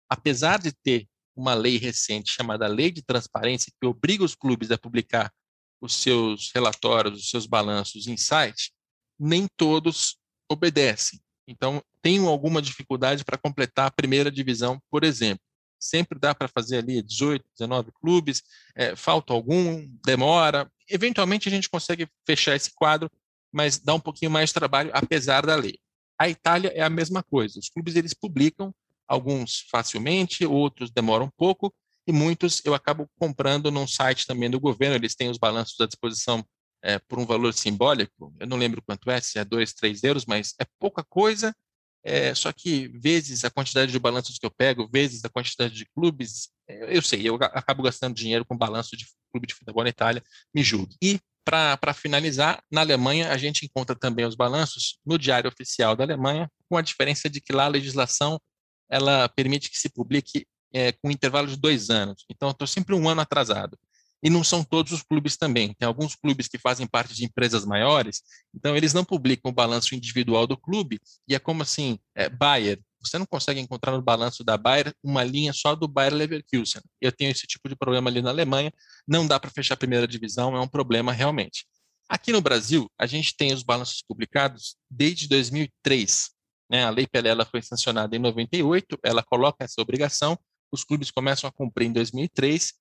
apesar 0.08 0.60
de 0.60 0.72
ter 0.72 1.08
uma 1.34 1.54
lei 1.54 1.76
recente 1.76 2.32
chamada 2.32 2.66
Lei 2.66 2.90
de 2.90 3.02
Transparência, 3.02 3.72
que 3.80 3.86
obriga 3.86 4.24
os 4.24 4.34
clubes 4.34 4.70
a 4.70 4.78
publicar 4.78 5.32
os 5.80 5.94
seus 5.94 6.50
relatórios, 6.54 7.18
os 7.18 7.30
seus 7.30 7.46
balanços 7.46 8.06
em 8.06 8.16
site, 8.16 8.72
nem 9.18 9.48
todos 9.56 10.18
obedecem. 10.48 11.20
Então, 11.48 11.82
tenho 12.02 12.28
alguma 12.28 12.62
dificuldade 12.62 13.24
para 13.24 13.38
completar 13.38 13.86
a 13.86 13.90
primeira 13.90 14.30
divisão, 14.30 14.80
por 14.90 15.04
exemplo. 15.04 15.42
Sempre 15.78 16.18
dá 16.18 16.34
para 16.34 16.48
fazer 16.48 16.78
ali 16.78 17.02
18, 17.02 17.44
19 17.58 17.90
clubes, 18.00 18.42
é, 18.74 18.94
falta 18.94 19.32
algum, 19.32 19.86
demora. 20.04 20.70
Eventualmente 20.88 21.48
a 21.48 21.50
gente 21.50 21.70
consegue 21.70 22.06
fechar 22.26 22.54
esse 22.54 22.70
quadro, 22.74 23.10
mas 23.52 23.78
dá 23.78 23.94
um 23.94 24.00
pouquinho 24.00 24.30
mais 24.30 24.50
de 24.50 24.54
trabalho, 24.54 24.90
apesar 24.92 25.46
da 25.46 25.54
lei. 25.54 25.78
A 26.18 26.28
Itália 26.28 26.70
é 26.74 26.82
a 26.82 26.90
mesma 26.90 27.22
coisa. 27.22 27.58
Os 27.58 27.70
clubes 27.70 27.96
eles 27.96 28.12
publicam 28.12 28.74
alguns 29.08 29.66
facilmente, 29.70 30.46
outros 30.46 30.90
demoram 30.90 31.26
um 31.26 31.30
pouco, 31.36 31.74
e 32.06 32.12
muitos 32.12 32.62
eu 32.64 32.74
acabo 32.74 33.08
comprando 33.18 33.70
num 33.70 33.86
site 33.86 34.26
também 34.26 34.48
do 34.48 34.60
governo, 34.60 34.94
eles 34.94 35.16
têm 35.16 35.28
os 35.28 35.38
balanços 35.38 35.80
à 35.80 35.86
disposição 35.86 36.44
é, 36.82 36.98
por 36.98 37.18
um 37.18 37.26
valor 37.26 37.52
simbólico, 37.52 38.32
eu 38.38 38.46
não 38.46 38.56
lembro 38.56 38.80
quanto 38.80 39.10
é, 39.10 39.20
se 39.20 39.38
é 39.38 39.44
2, 39.44 39.72
3 39.74 40.04
euros, 40.04 40.24
mas 40.26 40.54
é 40.60 40.64
pouca 40.78 41.04
coisa, 41.04 41.54
é, 42.02 42.34
só 42.34 42.52
que 42.52 42.88
vezes 42.88 43.44
a 43.44 43.50
quantidade 43.50 43.92
de 43.92 43.98
balanços 43.98 44.38
que 44.38 44.46
eu 44.46 44.50
pego, 44.50 44.88
vezes 44.90 45.24
a 45.24 45.28
quantidade 45.28 45.74
de 45.74 45.86
clubes, 45.94 46.48
é, 46.68 46.96
eu 46.96 47.02
sei, 47.02 47.28
eu 47.28 47.36
acabo 47.36 47.82
gastando 47.82 48.14
dinheiro 48.14 48.44
com 48.44 48.56
balanço 48.56 48.96
de 48.96 49.06
clube 49.30 49.46
de 49.46 49.54
futebol 49.54 49.82
na 49.82 49.90
Itália, 49.90 50.22
me 50.54 50.62
julgue. 50.62 50.96
E 51.02 51.20
para 51.44 51.92
finalizar, 51.92 52.62
na 52.70 52.80
Alemanha 52.80 53.32
a 53.32 53.36
gente 53.36 53.64
encontra 53.64 53.96
também 53.96 54.24
os 54.24 54.34
balanços 54.34 54.98
no 55.04 55.18
Diário 55.18 55.48
Oficial 55.48 55.96
da 55.96 56.04
Alemanha, 56.04 56.50
com 56.68 56.76
a 56.76 56.82
diferença 56.82 57.28
de 57.28 57.40
que 57.40 57.52
lá 57.52 57.64
a 57.64 57.68
legislação 57.68 58.40
ela 58.88 59.28
permite 59.28 59.70
que 59.70 59.78
se 59.78 59.88
publique 59.88 60.46
é, 60.72 60.92
com 60.92 61.08
um 61.08 61.10
intervalo 61.10 61.48
de 61.48 61.56
dois 61.56 61.90
anos. 61.90 62.24
Então, 62.30 62.50
estou 62.50 62.66
sempre 62.66 62.94
um 62.94 63.08
ano 63.08 63.20
atrasado. 63.20 63.76
E 64.22 64.28
não 64.28 64.44
são 64.44 64.62
todos 64.62 64.92
os 64.92 65.02
clubes 65.02 65.36
também. 65.36 65.74
Tem 65.78 65.86
alguns 65.86 66.14
clubes 66.14 66.46
que 66.46 66.58
fazem 66.58 66.86
parte 66.86 67.14
de 67.14 67.24
empresas 67.24 67.64
maiores, 67.64 68.22
então 68.54 68.76
eles 68.76 68.92
não 68.92 69.04
publicam 69.04 69.50
o 69.50 69.54
balanço 69.54 69.94
individual 69.94 70.46
do 70.46 70.56
clube. 70.56 71.00
E 71.26 71.34
é 71.34 71.38
como 71.38 71.62
assim, 71.62 71.98
é, 72.14 72.28
Bayer, 72.28 72.80
você 73.02 73.18
não 73.18 73.24
consegue 73.24 73.60
encontrar 73.60 73.92
no 73.92 74.02
balanço 74.02 74.44
da 74.44 74.58
Bayer 74.58 74.92
uma 75.02 75.24
linha 75.24 75.52
só 75.52 75.74
do 75.74 75.88
Bayer 75.88 76.14
Leverkusen. 76.14 76.82
Eu 77.00 77.10
tenho 77.10 77.30
esse 77.30 77.46
tipo 77.46 77.68
de 77.68 77.74
problema 77.74 78.10
ali 78.10 78.20
na 78.20 78.30
Alemanha, 78.30 78.72
não 79.08 79.26
dá 79.26 79.40
para 79.40 79.50
fechar 79.50 79.74
a 79.74 79.78
primeira 79.78 80.06
divisão, 80.06 80.54
é 80.54 80.60
um 80.60 80.68
problema 80.68 81.12
realmente. 81.12 81.64
Aqui 82.08 82.32
no 82.32 82.40
Brasil, 82.40 82.90
a 82.98 83.06
gente 83.06 83.36
tem 83.36 83.52
os 83.52 83.62
balanços 83.62 84.02
publicados 84.06 84.76
desde 84.90 85.28
2003. 85.28 86.30
Né? 86.68 86.84
A 86.84 86.90
Lei 86.90 87.06
Pelé 87.06 87.32
foi 87.44 87.62
sancionada 87.62 88.14
em 88.14 88.18
98, 88.18 88.98
ela 89.02 89.22
coloca 89.22 89.64
essa 89.64 89.80
obrigação, 89.80 90.38
os 90.72 90.84
clubes 90.84 91.10
começam 91.10 91.48
a 91.48 91.52
cumprir 91.52 91.86
em 91.86 91.92
2003 91.92 92.72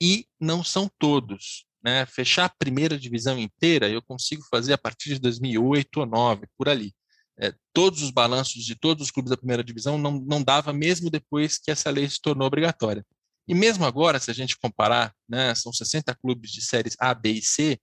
e 0.00 0.26
não 0.40 0.62
são 0.64 0.90
todos. 0.98 1.66
né, 1.84 2.06
fechar 2.06 2.46
a 2.46 2.48
primeira 2.48 2.98
divisão 2.98 3.38
inteira, 3.38 3.90
eu 3.90 4.00
consigo 4.00 4.42
fazer 4.50 4.72
a 4.72 4.78
partir 4.78 5.10
de 5.10 5.20
2008 5.20 6.00
ou 6.00 6.06
2009, 6.06 6.46
por 6.56 6.66
ali. 6.66 6.94
É, 7.38 7.52
todos 7.74 8.00
os 8.02 8.10
balanços 8.10 8.64
de 8.64 8.74
todos 8.74 9.04
os 9.04 9.10
clubes 9.10 9.28
da 9.28 9.36
primeira 9.36 9.62
divisão 9.62 9.98
não, 9.98 10.12
não 10.12 10.42
dava 10.42 10.72
mesmo 10.72 11.10
depois 11.10 11.58
que 11.58 11.70
essa 11.70 11.90
lei 11.90 12.08
se 12.08 12.20
tornou 12.20 12.46
obrigatória. 12.46 13.04
E 13.46 13.54
mesmo 13.54 13.84
agora, 13.84 14.18
se 14.18 14.30
a 14.30 14.34
gente 14.34 14.56
comparar, 14.56 15.14
né, 15.28 15.54
são 15.54 15.72
60 15.72 16.14
clubes 16.14 16.50
de 16.50 16.62
séries 16.62 16.96
A, 16.98 17.12
B 17.12 17.32
e 17.32 17.42
C, 17.42 17.78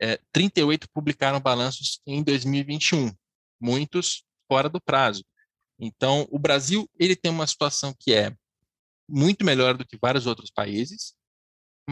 é, 0.00 0.18
38 0.32 0.88
publicaram 0.92 1.38
balanços 1.38 2.00
em 2.06 2.22
2021, 2.22 3.12
muitos 3.60 4.24
fora 4.48 4.68
do 4.68 4.80
prazo. 4.80 5.22
Então, 5.78 6.26
o 6.30 6.38
Brasil 6.38 6.88
ele 6.98 7.14
tem 7.14 7.30
uma 7.30 7.46
situação 7.46 7.94
que 7.98 8.14
é 8.14 8.34
muito 9.08 9.44
melhor 9.44 9.76
do 9.76 9.84
que 9.84 9.98
vários 10.00 10.26
outros 10.26 10.50
países, 10.50 11.14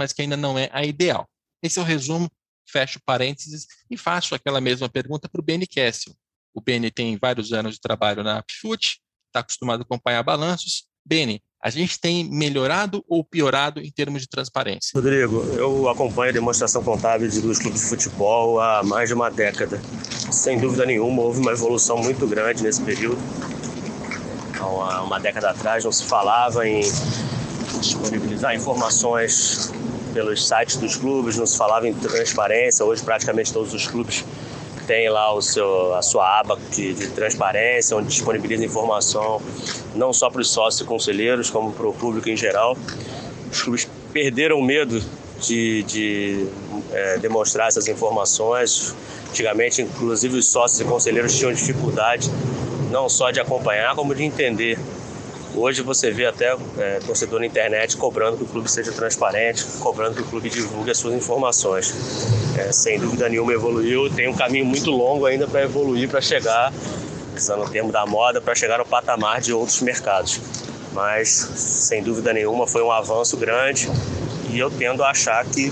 mas 0.00 0.14
que 0.14 0.22
ainda 0.22 0.36
não 0.36 0.58
é 0.58 0.70
a 0.72 0.82
ideal. 0.82 1.28
Esse 1.62 1.78
é 1.78 1.82
o 1.82 1.84
resumo, 1.84 2.26
fecho 2.66 2.98
parênteses 3.04 3.66
e 3.90 3.98
faço 3.98 4.34
aquela 4.34 4.58
mesma 4.58 4.88
pergunta 4.88 5.28
para 5.28 5.38
o 5.38 5.44
Benny 5.44 5.66
Kessel. 5.66 6.14
O 6.54 6.60
Benny 6.62 6.90
tem 6.90 7.18
vários 7.20 7.52
anos 7.52 7.74
de 7.74 7.80
trabalho 7.82 8.24
na 8.24 8.38
Apfoot, 8.38 8.98
está 9.26 9.40
acostumado 9.40 9.80
a 9.80 9.82
acompanhar 9.82 10.22
balanços. 10.22 10.86
Benny, 11.04 11.42
a 11.62 11.68
gente 11.68 12.00
tem 12.00 12.24
melhorado 12.30 13.04
ou 13.06 13.22
piorado 13.22 13.78
em 13.80 13.90
termos 13.90 14.22
de 14.22 14.28
transparência? 14.28 14.92
Rodrigo, 14.94 15.42
eu 15.52 15.86
acompanho 15.90 16.30
a 16.30 16.32
demonstração 16.32 16.82
contábil 16.82 17.28
dos 17.28 17.58
clubes 17.58 17.82
de 17.82 17.86
futebol 17.86 18.58
há 18.58 18.82
mais 18.82 19.10
de 19.10 19.14
uma 19.14 19.30
década. 19.30 19.78
Sem 20.32 20.58
dúvida 20.58 20.86
nenhuma, 20.86 21.20
houve 21.20 21.40
uma 21.40 21.52
evolução 21.52 21.98
muito 21.98 22.26
grande 22.26 22.62
nesse 22.62 22.80
período. 22.80 23.20
Há 24.58 25.02
uma 25.02 25.20
década 25.20 25.50
atrás 25.50 25.84
não 25.84 25.92
se 25.92 26.04
falava 26.04 26.66
em 26.66 26.82
disponibilizar 27.80 28.54
informações 28.54 29.72
pelos 30.12 30.46
sites 30.46 30.76
dos 30.76 30.96
clubes, 30.96 31.36
não 31.36 31.46
se 31.46 31.56
falava 31.56 31.88
em 31.88 31.94
transparência. 31.94 32.84
Hoje, 32.84 33.02
praticamente 33.02 33.52
todos 33.52 33.72
os 33.72 33.86
clubes 33.86 34.24
têm 34.86 35.08
lá 35.08 35.32
o 35.32 35.40
seu, 35.40 35.94
a 35.94 36.02
sua 36.02 36.40
aba 36.40 36.58
de, 36.70 36.94
de 36.94 37.08
transparência, 37.08 37.96
onde 37.96 38.08
disponibiliza 38.08 38.64
informação 38.64 39.40
não 39.94 40.12
só 40.12 40.30
para 40.30 40.40
os 40.40 40.50
sócios 40.50 40.80
e 40.80 40.84
conselheiros, 40.84 41.50
como 41.50 41.72
para 41.72 41.86
o 41.86 41.92
público 41.92 42.28
em 42.28 42.36
geral. 42.36 42.76
Os 43.50 43.62
clubes 43.62 43.88
perderam 44.12 44.58
o 44.58 44.62
medo 44.62 45.02
de, 45.40 45.82
de 45.84 46.46
é, 46.92 47.18
demonstrar 47.18 47.68
essas 47.68 47.88
informações. 47.88 48.94
Antigamente, 49.28 49.82
inclusive, 49.82 50.38
os 50.38 50.48
sócios 50.48 50.80
e 50.80 50.84
conselheiros 50.84 51.36
tinham 51.36 51.52
dificuldade 51.52 52.30
não 52.90 53.08
só 53.08 53.30
de 53.30 53.40
acompanhar, 53.40 53.94
como 53.94 54.14
de 54.14 54.24
entender 54.24 54.76
Hoje 55.54 55.82
você 55.82 56.10
vê 56.10 56.26
até 56.26 56.56
é, 56.78 57.00
torcedor 57.00 57.40
na 57.40 57.46
internet 57.46 57.96
cobrando 57.96 58.36
que 58.36 58.44
o 58.44 58.46
clube 58.46 58.70
seja 58.70 58.92
transparente, 58.92 59.64
cobrando 59.80 60.14
que 60.14 60.22
o 60.22 60.24
clube 60.24 60.48
divulgue 60.48 60.90
as 60.90 60.98
suas 60.98 61.14
informações. 61.14 61.92
É, 62.56 62.70
sem 62.70 62.98
dúvida 62.98 63.28
nenhuma 63.28 63.52
evoluiu, 63.52 64.08
tem 64.10 64.28
um 64.28 64.34
caminho 64.34 64.64
muito 64.64 64.90
longo 64.90 65.26
ainda 65.26 65.48
para 65.48 65.62
evoluir, 65.62 66.08
para 66.08 66.20
chegar, 66.20 66.72
usando 67.36 67.64
o 67.64 67.68
termo 67.68 67.90
da 67.90 68.06
moda, 68.06 68.40
para 68.40 68.54
chegar 68.54 68.78
no 68.78 68.86
patamar 68.86 69.40
de 69.40 69.52
outros 69.52 69.80
mercados. 69.82 70.40
Mas, 70.92 71.28
sem 71.28 72.02
dúvida 72.02 72.32
nenhuma, 72.32 72.66
foi 72.66 72.82
um 72.82 72.90
avanço 72.90 73.36
grande 73.36 73.88
e 74.50 74.58
eu 74.58 74.70
tendo 74.70 75.02
a 75.02 75.10
achar 75.10 75.44
que 75.46 75.70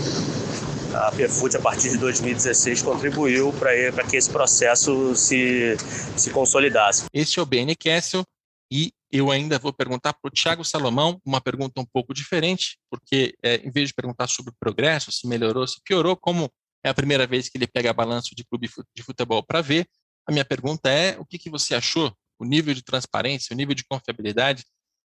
a 0.92 1.12
Perfute, 1.12 1.56
a 1.56 1.60
partir 1.60 1.90
de 1.90 1.98
2016, 1.98 2.82
contribuiu 2.82 3.52
para 3.52 4.04
que 4.04 4.16
esse 4.16 4.30
processo 4.30 5.14
se, 5.14 5.76
se 6.16 6.30
consolidasse. 6.30 7.04
Este 7.12 7.38
é 7.38 7.42
o 7.42 7.46
BN 7.46 7.76
Kessel 7.76 8.24
e 8.70 8.92
eu 9.10 9.30
ainda 9.30 9.58
vou 9.58 9.72
perguntar 9.72 10.12
para 10.12 10.28
o 10.28 10.30
Tiago 10.30 10.64
Salomão 10.64 11.20
uma 11.24 11.40
pergunta 11.40 11.80
um 11.80 11.86
pouco 11.86 12.12
diferente, 12.12 12.78
porque 12.90 13.34
é, 13.42 13.56
em 13.56 13.70
vez 13.70 13.88
de 13.88 13.94
perguntar 13.94 14.26
sobre 14.26 14.50
o 14.50 14.56
progresso, 14.60 15.10
se 15.10 15.26
melhorou, 15.26 15.66
se 15.66 15.80
piorou, 15.82 16.16
como 16.16 16.50
é 16.84 16.90
a 16.90 16.94
primeira 16.94 17.26
vez 17.26 17.48
que 17.48 17.56
ele 17.56 17.66
pega 17.66 17.92
balanço 17.92 18.34
de 18.34 18.44
clube 18.44 18.68
de 18.94 19.02
futebol 19.02 19.42
para 19.42 19.62
ver, 19.62 19.86
a 20.26 20.32
minha 20.32 20.44
pergunta 20.44 20.90
é: 20.90 21.16
o 21.18 21.24
que, 21.24 21.38
que 21.38 21.50
você 21.50 21.74
achou? 21.74 22.12
O 22.38 22.44
nível 22.44 22.74
de 22.74 22.84
transparência, 22.84 23.54
o 23.54 23.56
nível 23.56 23.74
de 23.74 23.84
confiabilidade, 23.84 24.64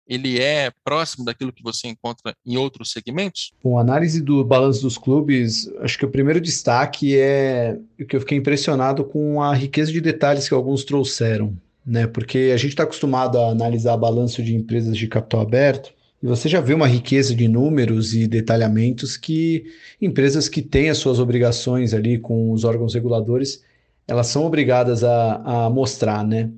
ele 0.06 0.40
é 0.40 0.72
próximo 0.82 1.24
daquilo 1.24 1.52
que 1.52 1.62
você 1.62 1.88
encontra 1.88 2.34
em 2.46 2.56
outros 2.56 2.92
segmentos? 2.92 3.52
Bom, 3.62 3.78
análise 3.78 4.22
do 4.22 4.42
balanço 4.42 4.80
dos 4.80 4.96
clubes, 4.96 5.68
acho 5.80 5.98
que 5.98 6.06
o 6.06 6.10
primeiro 6.10 6.40
destaque 6.40 7.18
é 7.18 7.78
que 8.08 8.16
eu 8.16 8.20
fiquei 8.20 8.38
impressionado 8.38 9.04
com 9.04 9.42
a 9.42 9.52
riqueza 9.52 9.92
de 9.92 10.00
detalhes 10.00 10.48
que 10.48 10.54
alguns 10.54 10.84
trouxeram 10.84 11.54
né? 11.88 12.06
Porque 12.06 12.50
a 12.52 12.56
gente 12.58 12.70
está 12.70 12.82
acostumado 12.82 13.38
a 13.38 13.50
analisar 13.50 13.96
balanço 13.96 14.42
de 14.42 14.54
empresas 14.54 14.96
de 14.96 15.08
capital 15.08 15.40
aberto 15.40 15.90
e 16.22 16.26
você 16.26 16.48
já 16.48 16.60
vê 16.60 16.74
uma 16.74 16.86
riqueza 16.86 17.34
de 17.34 17.48
números 17.48 18.14
e 18.14 18.26
detalhamentos 18.26 19.16
que 19.16 19.64
empresas 20.00 20.48
que 20.48 20.60
têm 20.60 20.90
as 20.90 20.98
suas 20.98 21.18
obrigações 21.18 21.94
ali 21.94 22.18
com 22.18 22.52
os 22.52 22.64
órgãos 22.64 22.92
reguladores, 22.92 23.62
elas 24.06 24.26
são 24.26 24.44
obrigadas 24.44 25.02
a, 25.02 25.66
a 25.66 25.70
mostrar, 25.70 26.24
né? 26.26 26.50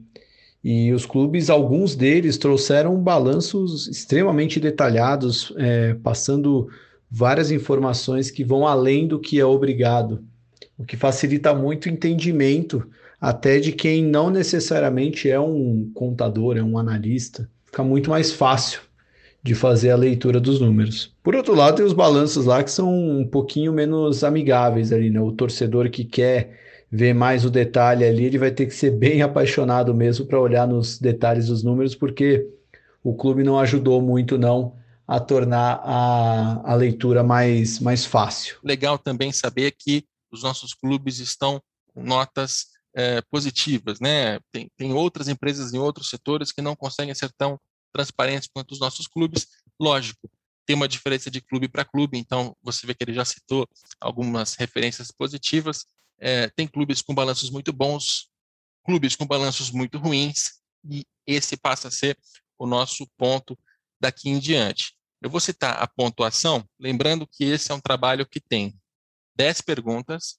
E 0.63 0.93
os 0.93 1.07
clubes, 1.07 1.49
alguns 1.49 1.95
deles 1.95 2.37
trouxeram 2.37 3.01
balanços 3.01 3.87
extremamente 3.87 4.59
detalhados, 4.59 5.53
é, 5.57 5.95
passando 5.95 6.69
várias 7.11 7.51
informações 7.51 8.31
que 8.31 8.45
vão 8.45 8.67
além 8.67 9.07
do 9.07 9.19
que 9.19 9.41
é 9.41 9.45
obrigado, 9.45 10.23
o 10.77 10.85
que 10.85 10.97
facilita 10.97 11.55
muito 11.55 11.87
o 11.87 11.89
entendimento 11.89 12.87
até 13.21 13.59
de 13.59 13.73
quem 13.73 14.03
não 14.03 14.31
necessariamente 14.31 15.29
é 15.29 15.39
um 15.39 15.91
contador, 15.95 16.57
é 16.57 16.63
um 16.63 16.79
analista. 16.79 17.51
Fica 17.67 17.85
muito 17.85 18.11
mais 18.11 18.33
fácil 18.33 18.81
de 19.43 19.55
fazer 19.55 19.91
a 19.91 19.97
leitura 19.97 20.41
dos 20.41 20.61
números. 20.61 21.15
Por 21.23 21.35
outro 21.35 21.55
lado, 21.55 21.77
tem 21.77 21.85
os 21.85 21.93
balanços 21.93 22.45
lá 22.45 22.63
que 22.63 22.71
são 22.71 22.93
um 22.93 23.27
pouquinho 23.27 23.73
menos 23.73 24.23
amigáveis 24.25 24.93
ali, 24.93 25.11
né? 25.11 25.21
O 25.21 25.33
torcedor 25.33 25.91
que 25.91 26.05
quer 26.05 26.59
ver 26.91 27.15
mais 27.15 27.45
o 27.45 27.51
detalhe 27.51 28.05
ali, 28.05 28.25
ele 28.25 28.39
vai 28.39 28.51
ter 28.51 28.67
que 28.67 28.75
ser 28.75 28.91
bem 28.91 29.23
apaixonado 29.23 29.95
mesmo 29.95 30.27
para 30.27 30.41
olhar 30.41 30.67
nos 30.67 30.99
detalhes 30.99 31.47
dos 31.47 31.63
números, 31.63 31.95
porque 31.95 32.47
o 33.03 33.15
clube 33.15 33.45
não 33.45 33.59
ajudou 33.59 34.03
muito 34.03 34.37
não 34.37 34.75
a 35.07 35.19
tornar 35.19 35.81
a, 35.85 36.73
a 36.73 36.75
leitura 36.75 37.23
mais, 37.23 37.81
mais 37.81 38.05
fácil. 38.05 38.59
Legal 38.63 38.99
também 38.99 39.33
saber 39.33 39.73
que 39.73 40.05
os 40.31 40.43
nossos 40.43 40.75
clubes 40.75 41.19
estão 41.19 41.61
com 41.95 42.03
notas 42.03 42.67
é, 42.95 43.21
positivas, 43.23 44.01
né? 44.01 44.39
Tem, 44.53 44.71
tem 44.77 44.93
outras 44.93 45.29
empresas 45.29 45.73
em 45.73 45.79
outros 45.79 46.09
setores 46.09 46.53
que 46.53 46.63
não 46.63 46.75
conseguem 46.75 47.15
ser 47.15 47.31
tão 47.37 47.59
transparentes 47.93 48.49
quanto 48.53 48.73
os 48.73 48.81
nossos 48.81 49.07
clubes. 49.07 49.47
Lógico, 49.79 50.31
tem 50.67 50.77
uma 50.77 50.89
diferença 50.89 51.31
de 51.31 51.41
clube 51.41 51.69
para 51.69 51.85
clube, 51.85 52.19
então 52.19 52.57
você 52.63 52.87
vê 52.87 52.95
que 52.95 53.03
ele 53.03 53.15
já 53.15 53.25
citou 53.25 53.69
algumas 54.01 54.55
referências 54.55 55.11
positivas. 55.11 55.85
É, 56.19 56.49
tem 56.51 56.67
clubes 56.69 57.03
com 57.03 57.15
balanços 57.15 57.51
muito 57.51 57.73
bons, 57.73 58.29
clubes 58.85 59.17
com 59.17 59.27
balanços 59.27 59.71
muito 59.71 59.99
ruins, 59.99 60.61
e 60.89 61.05
esse 61.27 61.57
passa 61.57 61.89
a 61.89 61.91
ser 61.91 62.19
o 62.59 62.67
nosso 62.67 63.07
ponto 63.17 63.59
daqui 64.01 64.29
em 64.29 64.39
diante. 64.39 64.95
Eu 65.23 65.29
vou 65.29 65.41
citar 65.41 65.83
a 65.83 65.87
pontuação, 65.87 66.65
lembrando 66.79 67.27
que 67.27 67.45
esse 67.45 67.71
é 67.71 67.75
um 67.75 67.81
trabalho 67.81 68.27
que 68.27 68.41
tem 68.41 68.79
10 69.37 69.61
perguntas, 69.63 70.39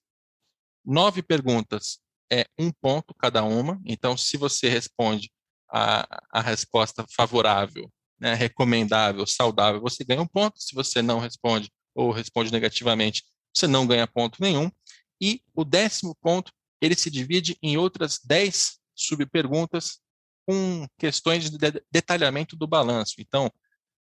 nove 0.83 1.21
perguntas 1.21 1.99
é 2.31 2.45
um 2.57 2.71
ponto 2.71 3.13
cada 3.13 3.43
uma. 3.43 3.79
Então, 3.85 4.15
se 4.15 4.37
você 4.37 4.69
responde 4.69 5.29
a, 5.69 6.23
a 6.31 6.41
resposta 6.41 7.05
favorável, 7.13 7.91
né, 8.19 8.33
recomendável, 8.33 9.27
saudável, 9.27 9.81
você 9.81 10.03
ganha 10.03 10.21
um 10.21 10.27
ponto. 10.27 10.59
Se 10.61 10.73
você 10.73 11.01
não 11.01 11.19
responde 11.19 11.69
ou 11.93 12.11
responde 12.11 12.51
negativamente, 12.51 13.23
você 13.53 13.67
não 13.67 13.85
ganha 13.85 14.07
ponto 14.07 14.41
nenhum. 14.41 14.71
E 15.19 15.43
o 15.53 15.65
décimo 15.65 16.15
ponto, 16.21 16.51
ele 16.81 16.95
se 16.95 17.11
divide 17.11 17.57
em 17.61 17.77
outras 17.77 18.19
dez 18.23 18.79
subperguntas 18.95 19.99
com 20.47 20.87
questões 20.97 21.49
de 21.49 21.57
detalhamento 21.91 22.55
do 22.55 22.65
balanço. 22.65 23.15
Então, 23.19 23.51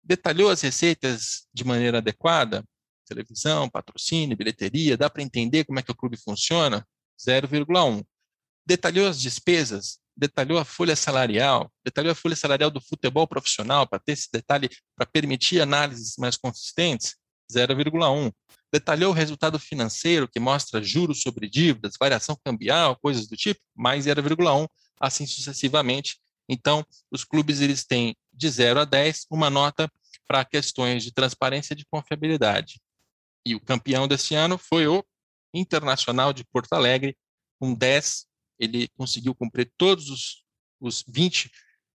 detalhou 0.03 0.51
as 0.51 0.61
receitas 0.61 1.47
de 1.55 1.65
maneira 1.65 1.99
adequada? 1.99 2.65
Televisão, 3.07 3.71
patrocínio, 3.71 4.37
bilheteria, 4.37 4.97
dá 4.97 5.09
para 5.09 5.23
entender 5.23 5.65
como 5.65 5.79
é 5.79 5.83
que 5.83 5.93
o 5.93 5.97
clube 5.97 6.17
funciona? 6.17 6.87
0,1 7.19 8.05
detalhou 8.67 9.07
as 9.07 9.21
despesas, 9.21 9.99
detalhou 10.17 10.59
a 10.59 10.65
folha 10.65 10.97
salarial, 10.97 11.71
detalhou 11.85 12.13
a 12.13 12.15
folha 12.15 12.35
salarial 12.35 12.71
do 12.71 12.81
futebol 12.81 13.27
profissional 13.29 13.87
para 13.87 13.99
ter 13.99 14.13
esse 14.13 14.29
detalhe 14.33 14.69
para 14.97 15.07
permitir 15.07 15.61
análises 15.61 16.17
mais 16.19 16.37
consistentes, 16.37 17.17
0,1. 17.53 18.33
Detalhou 18.73 19.11
o 19.11 19.15
resultado 19.15 19.59
financeiro 19.59 20.29
que 20.29 20.41
mostra 20.41 20.83
juros 20.83 21.23
sobre 21.23 21.49
dívidas, 21.49 21.95
variação 21.99 22.37
cambial, 22.45 22.97
coisas 22.97 23.29
do 23.29 23.37
tipo, 23.37 23.61
mais 23.75 24.07
0,1, 24.07 24.67
assim 25.01 25.27
sucessivamente. 25.27 26.19
Então, 26.49 26.85
os 27.11 27.25
clubes 27.25 27.61
eles 27.61 27.85
têm 27.85 28.17
de 28.33 28.49
0 28.49 28.81
a 28.81 28.85
10 28.85 29.27
uma 29.31 29.49
nota 29.49 29.91
para 30.27 30.45
questões 30.45 31.05
de 31.05 31.13
transparência 31.13 31.75
e 31.75 31.77
de 31.77 31.87
confiabilidade. 31.87 32.81
E 33.47 33.55
o 33.55 33.61
campeão 33.61 34.09
desse 34.09 34.35
ano 34.35 34.59
foi 34.59 34.89
o 34.89 35.05
Internacional 35.55 36.33
de 36.33 36.45
Porto 36.45 36.73
Alegre, 36.73 37.17
com 37.61 37.73
10 37.73 38.27
ele 38.59 38.89
conseguiu 38.89 39.35
cumprir 39.35 39.73
todos 39.77 40.09
os, 40.09 40.45
os 40.81 41.05
20 41.07 41.51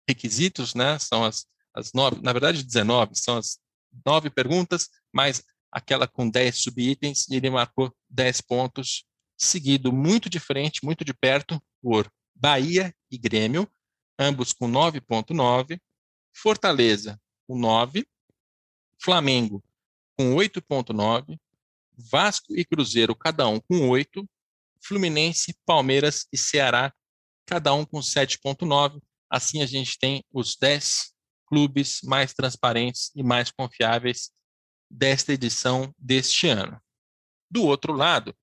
requisitos, 0.07 0.73
né? 0.73 0.97
São 0.99 1.23
as, 1.23 1.45
as 1.73 1.93
nove, 1.93 2.21
na 2.21 2.33
verdade, 2.33 2.63
19, 2.63 3.15
são 3.15 3.37
as 3.37 3.59
nove 4.05 4.29
perguntas, 4.29 4.89
mais 5.13 5.43
aquela 5.71 6.07
com 6.07 6.29
10 6.29 6.57
subitens, 6.57 7.27
e 7.29 7.35
ele 7.35 7.49
marcou 7.49 7.95
10 8.09 8.41
pontos, 8.41 9.05
seguido 9.37 9.91
muito 9.91 10.29
de 10.29 10.39
frente, 10.39 10.83
muito 10.83 11.05
de 11.05 11.13
perto, 11.13 11.61
por 11.81 12.11
Bahia 12.35 12.93
e 13.09 13.17
Grêmio, 13.17 13.67
ambos 14.19 14.53
com 14.53 14.69
9,9, 14.69 15.79
Fortaleza 16.33 17.19
com 17.47 17.57
9, 17.57 18.05
Flamengo 19.01 19.63
com 20.17 20.35
8,9, 20.35 21.39
Vasco 21.97 22.55
e 22.55 22.63
Cruzeiro, 22.63 23.15
cada 23.15 23.47
um 23.47 23.59
com 23.59 23.89
8, 23.89 24.27
Fluminense, 24.83 25.55
Palmeiras 25.65 26.25
e 26.31 26.37
Ceará, 26.37 26.93
cada 27.45 27.73
um 27.73 27.85
com 27.85 27.99
7,9. 27.99 29.01
Assim 29.29 29.61
a 29.61 29.65
gente 29.65 29.97
tem 29.97 30.23
os 30.31 30.55
10 30.55 31.13
clubes 31.47 31.99
mais 32.03 32.33
transparentes 32.33 33.11
e 33.15 33.23
mais 33.23 33.51
confiáveis 33.51 34.31
desta 34.89 35.33
edição 35.33 35.93
deste 35.97 36.47
ano. 36.47 36.81
Do 37.49 37.63
outro 37.65 37.93
lado, 37.93 38.35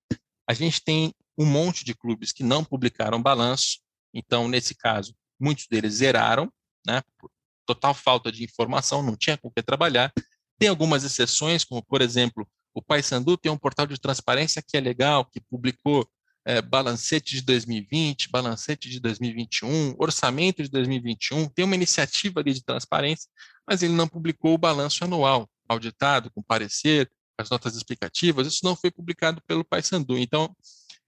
a 0.47 0.55
gente 0.55 0.83
tem 0.83 1.15
um 1.37 1.47
monte 1.47 1.85
de 1.85 1.95
clubes 1.95 2.33
que 2.33 2.43
não 2.43 2.65
publicaram 2.65 3.23
balanço, 3.23 3.79
então, 4.13 4.49
nesse 4.49 4.75
caso, 4.75 5.15
muitos 5.39 5.67
deles 5.67 5.95
zeraram, 5.95 6.53
né, 6.87 7.03
por 7.19 7.31
total 7.67 7.95
falta 7.95 8.33
de 8.33 8.45
informação, 8.45 9.03
não 9.03 9.17
tinha 9.17 9.37
com 9.37 9.49
o 9.49 9.51
que 9.51 9.63
trabalhar. 9.63 10.13
Tem 10.59 10.69
algumas 10.69 11.05
exceções, 11.05 11.65
como, 11.65 11.83
por 11.83 12.01
exemplo, 12.01 12.49
o 12.75 12.83
Paysandu 12.83 13.37
tem 13.37 13.53
um 13.53 13.59
portal 13.59 13.87
de 13.87 13.99
transparência 13.99 14.63
que 14.67 14.77
é 14.77 14.81
legal, 14.81 15.25
que 15.25 15.41
publicou 15.41 16.09
é, 16.49 16.63
balancete 16.63 17.35
de 17.37 17.43
2020, 17.43 18.31
balancete 18.31 18.89
de 18.89 18.99
2021, 19.01 19.95
orçamento 19.99 20.63
de 20.63 20.71
2021, 20.71 21.47
tem 21.51 21.63
uma 21.63 21.75
iniciativa 21.75 22.41
ali 22.41 22.55
de 22.55 22.65
transparência, 22.65 23.29
mas 23.69 23.83
ele 23.83 23.93
não 23.93 24.09
publicou 24.09 24.55
o 24.55 24.59
balanço 24.59 25.05
anual, 25.05 25.47
auditado, 25.69 26.31
com 26.31 26.43
parecer, 26.43 27.13
as 27.37 27.51
notas 27.51 27.77
explicativas, 27.77 28.47
isso 28.47 28.65
não 28.65 28.75
foi 28.75 28.91
publicado 28.91 29.43
pelo 29.47 29.63
Paysandu. 29.63 30.17
Então, 30.17 30.57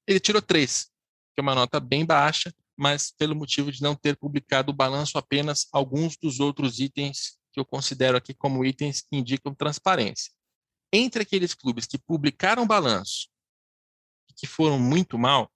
ele 0.06 0.20
tirou 0.20 0.42
três, 0.42 0.90
que 1.34 1.38
é 1.38 1.42
uma 1.42 1.54
nota 1.54 1.80
bem 1.80 2.04
baixa, 2.04 2.52
mas 2.76 3.10
pelo 3.10 3.34
motivo 3.34 3.72
de 3.72 3.80
não 3.80 3.94
ter 3.94 4.18
publicado 4.18 4.70
o 4.70 4.76
balanço 4.76 5.16
apenas 5.16 5.66
alguns 5.72 6.18
dos 6.18 6.38
outros 6.38 6.80
itens 6.80 7.38
que 7.50 7.58
eu 7.58 7.64
considero 7.64 8.18
aqui 8.18 8.34
como 8.34 8.62
itens 8.62 9.00
que 9.00 9.16
indicam 9.16 9.54
transparência. 9.54 10.30
Entre 10.92 11.22
aqueles 11.22 11.54
clubes 11.54 11.86
que 11.86 11.96
publicaram 11.96 12.66
balanço 12.66 13.30
que 14.40 14.46
foram 14.46 14.78
muito 14.78 15.18
mal, 15.18 15.52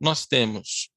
nós 0.00 0.26
temos 0.26 0.90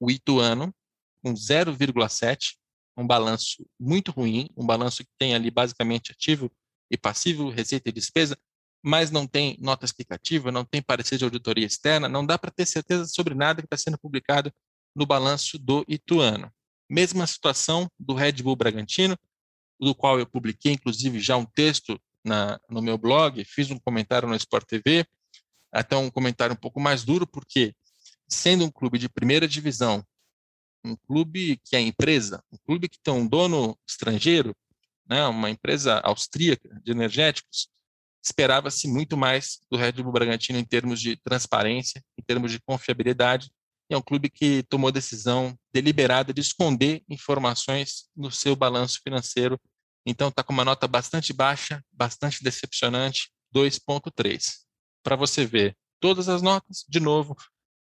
o 0.00 0.10
Ituano 0.10 0.74
com 1.22 1.34
0,7, 1.34 2.56
um 2.96 3.06
balanço 3.06 3.64
muito 3.78 4.10
ruim, 4.10 4.48
um 4.56 4.66
balanço 4.66 5.04
que 5.04 5.10
tem 5.18 5.34
ali 5.34 5.50
basicamente 5.50 6.12
ativo 6.12 6.50
e 6.90 6.96
passivo, 6.96 7.50
receita 7.50 7.88
e 7.88 7.92
despesa, 7.92 8.36
mas 8.82 9.10
não 9.10 9.26
tem 9.26 9.56
nota 9.60 9.84
explicativa, 9.84 10.50
não 10.50 10.64
tem 10.64 10.82
parecer 10.82 11.16
de 11.16 11.24
auditoria 11.24 11.64
externa, 11.64 12.08
não 12.08 12.26
dá 12.26 12.36
para 12.36 12.50
ter 12.50 12.66
certeza 12.66 13.06
sobre 13.06 13.34
nada 13.34 13.62
que 13.62 13.66
está 13.66 13.76
sendo 13.76 13.98
publicado 13.98 14.52
no 14.94 15.06
balanço 15.06 15.58
do 15.58 15.84
Ituano. 15.86 16.50
Mesma 16.90 17.26
situação 17.26 17.88
do 17.98 18.14
Red 18.14 18.42
Bull 18.42 18.56
Bragantino, 18.56 19.16
do 19.80 19.94
qual 19.94 20.18
eu 20.18 20.26
publiquei, 20.26 20.72
inclusive, 20.72 21.20
já 21.20 21.36
um 21.36 21.44
texto 21.44 22.00
na, 22.24 22.60
no 22.68 22.82
meu 22.82 22.98
blog, 22.98 23.44
fiz 23.44 23.70
um 23.70 23.78
comentário 23.78 24.28
no 24.28 24.36
Sport 24.36 24.66
TV, 24.66 25.06
até 25.72 25.96
um 25.96 26.10
comentário 26.10 26.52
um 26.52 26.58
pouco 26.58 26.78
mais 26.78 27.02
duro, 27.02 27.26
porque 27.26 27.74
sendo 28.28 28.64
um 28.64 28.70
clube 28.70 28.98
de 28.98 29.08
primeira 29.08 29.48
divisão, 29.48 30.04
um 30.84 30.96
clube 30.96 31.60
que 31.64 31.76
é 31.76 31.80
empresa, 31.80 32.42
um 32.52 32.58
clube 32.58 32.88
que 32.88 32.98
tem 33.00 33.14
um 33.14 33.26
dono 33.26 33.78
estrangeiro, 33.88 34.54
né, 35.08 35.26
uma 35.26 35.50
empresa 35.50 36.00
austríaca 36.00 36.68
de 36.82 36.90
energéticos, 36.90 37.68
esperava-se 38.22 38.86
muito 38.86 39.16
mais 39.16 39.60
do 39.70 39.76
Red 39.76 39.92
Bull 39.92 40.12
Bragantino 40.12 40.58
em 40.58 40.64
termos 40.64 41.00
de 41.00 41.16
transparência, 41.16 42.02
em 42.18 42.22
termos 42.22 42.52
de 42.52 42.60
confiabilidade. 42.60 43.50
É 43.90 43.96
um 43.96 44.02
clube 44.02 44.30
que 44.30 44.62
tomou 44.64 44.88
a 44.88 44.92
decisão 44.92 45.58
deliberada 45.72 46.32
de 46.32 46.40
esconder 46.40 47.02
informações 47.08 48.08
no 48.16 48.30
seu 48.30 48.54
balanço 48.54 49.00
financeiro. 49.02 49.60
Então 50.06 50.28
está 50.28 50.42
com 50.42 50.52
uma 50.52 50.64
nota 50.64 50.86
bastante 50.86 51.32
baixa, 51.32 51.84
bastante 51.92 52.42
decepcionante, 52.42 53.30
2.3 53.54 54.62
para 55.02 55.16
você 55.16 55.44
ver 55.44 55.76
todas 56.00 56.28
as 56.28 56.42
notas. 56.42 56.84
De 56.88 57.00
novo, 57.00 57.36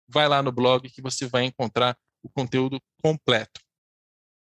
vai 0.07 0.27
lá 0.27 0.41
no 0.41 0.51
blog 0.51 0.89
que 0.89 1.01
você 1.01 1.25
vai 1.27 1.45
encontrar 1.45 1.97
o 2.23 2.29
conteúdo 2.29 2.79
completo. 3.01 3.59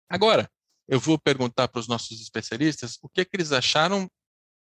Agora, 0.10 0.50
eu 0.88 1.00
vou 1.00 1.18
perguntar 1.18 1.68
para 1.68 1.80
os 1.80 1.88
nossos 1.88 2.20
especialistas 2.22 2.98
o 3.02 3.08
que, 3.08 3.22
é 3.22 3.26
que 3.26 3.36
eles 3.36 3.52
acharam 3.52 4.10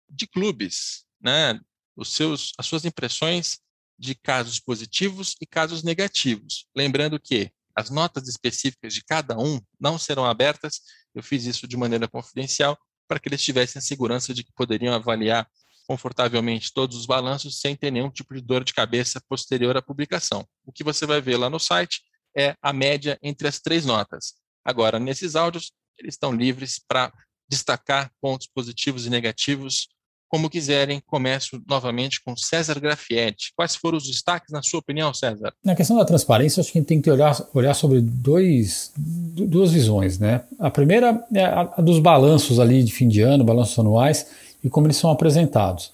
de 0.09 0.27
clubes, 0.27 1.05
né? 1.19 1.59
Os 1.95 2.13
seus, 2.13 2.53
as 2.57 2.65
suas 2.65 2.85
impressões 2.85 3.59
de 3.99 4.15
casos 4.15 4.59
positivos 4.59 5.35
e 5.41 5.45
casos 5.45 5.83
negativos. 5.83 6.65
Lembrando 6.75 7.19
que 7.19 7.51
as 7.75 7.89
notas 7.89 8.27
específicas 8.27 8.93
de 8.93 9.03
cada 9.03 9.37
um 9.37 9.59
não 9.79 9.97
serão 9.97 10.25
abertas. 10.25 10.81
Eu 11.13 11.23
fiz 11.23 11.45
isso 11.45 11.67
de 11.67 11.75
maneira 11.75 12.07
confidencial 12.07 12.77
para 13.07 13.19
que 13.19 13.27
eles 13.27 13.43
tivessem 13.43 13.79
a 13.79 13.83
segurança 13.83 14.33
de 14.33 14.43
que 14.43 14.51
poderiam 14.53 14.93
avaliar 14.93 15.49
confortavelmente 15.87 16.71
todos 16.73 16.97
os 16.97 17.05
balanços 17.05 17.59
sem 17.59 17.75
ter 17.75 17.91
nenhum 17.91 18.09
tipo 18.09 18.33
de 18.33 18.41
dor 18.41 18.63
de 18.63 18.73
cabeça 18.73 19.21
posterior 19.27 19.75
à 19.77 19.81
publicação. 19.81 20.45
O 20.65 20.71
que 20.71 20.83
você 20.83 21.05
vai 21.05 21.21
ver 21.21 21.37
lá 21.37 21.49
no 21.49 21.59
site 21.59 22.01
é 22.35 22.55
a 22.61 22.73
média 22.73 23.17
entre 23.21 23.47
as 23.47 23.59
três 23.59 23.85
notas. 23.85 24.33
Agora, 24.65 24.99
nesses 24.99 25.35
áudios, 25.35 25.71
eles 25.97 26.15
estão 26.15 26.31
livres 26.31 26.81
para 26.87 27.11
destacar 27.49 28.11
pontos 28.21 28.47
positivos 28.47 29.05
e 29.05 29.09
negativos 29.09 29.87
como 30.33 30.49
quiserem. 30.49 30.99
Começo 31.05 31.61
novamente 31.67 32.19
com 32.23 32.35
César 32.35 32.79
Grafietti. 32.79 33.53
Quais 33.55 33.75
foram 33.75 33.99
os 33.99 34.07
destaques, 34.07 34.51
na 34.51 34.63
sua 34.63 34.79
opinião, 34.79 35.13
César? 35.13 35.53
Na 35.63 35.75
questão 35.75 35.95
da 35.95 36.05
transparência, 36.05 36.59
acho 36.59 36.71
que 36.71 36.79
a 36.79 36.81
gente 36.81 36.87
tem 36.87 36.99
que 36.99 37.11
olhar, 37.11 37.37
olhar 37.53 37.75
sobre 37.75 38.01
dois, 38.01 38.91
duas 38.97 39.71
visões. 39.71 40.17
Né? 40.17 40.43
A 40.57 40.71
primeira 40.71 41.23
é 41.35 41.45
a 41.45 41.63
dos 41.79 41.99
balanços 41.99 42.59
ali 42.59 42.83
de 42.83 42.91
fim 42.91 43.07
de 43.07 43.21
ano, 43.21 43.43
balanços 43.43 43.77
anuais, 43.77 44.25
e 44.63 44.69
como 44.69 44.87
eles 44.87 44.97
são 44.97 45.11
apresentados. 45.11 45.91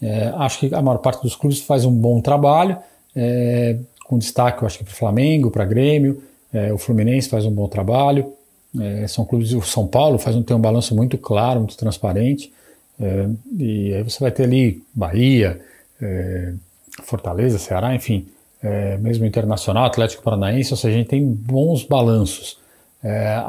É, 0.00 0.32
acho 0.36 0.60
que 0.60 0.74
a 0.74 0.82
maior 0.82 0.98
parte 0.98 1.22
dos 1.22 1.34
clubes 1.34 1.60
faz 1.60 1.84
um 1.84 1.92
bom 1.92 2.20
trabalho, 2.20 2.76
é, 3.14 3.78
com 4.04 4.18
destaque, 4.18 4.62
eu 4.62 4.66
acho 4.66 4.78
que 4.78 4.84
para 4.84 4.92
o 4.92 4.96
Flamengo, 4.96 5.50
para 5.50 5.64
Grêmio, 5.64 6.22
é, 6.52 6.72
o 6.72 6.78
Fluminense 6.78 7.28
faz 7.28 7.44
um 7.44 7.50
bom 7.50 7.66
trabalho, 7.66 8.32
é, 8.78 9.06
são 9.06 9.24
clubes, 9.24 9.52
o 9.52 9.62
São 9.62 9.86
Paulo 9.86 10.18
faz 10.18 10.36
um, 10.36 10.42
tem 10.42 10.56
um 10.56 10.60
balanço 10.60 10.94
muito 10.94 11.16
claro, 11.18 11.60
muito 11.60 11.76
transparente, 11.76 12.52
é, 13.00 13.28
e 13.58 13.94
aí 13.94 14.02
você 14.02 14.20
vai 14.20 14.30
ter 14.30 14.44
ali 14.44 14.82
Bahia, 14.94 15.60
é, 16.00 16.52
Fortaleza, 17.02 17.58
Ceará, 17.58 17.94
enfim, 17.94 18.26
mesmo 19.00 19.24
Internacional, 19.26 19.84
Atlético 19.84 20.22
Paranaense, 20.24 20.72
ou 20.72 20.76
seja, 20.76 20.94
a 20.94 20.98
gente 20.98 21.08
tem 21.08 21.24
bons 21.24 21.84
balanços. 21.84 22.58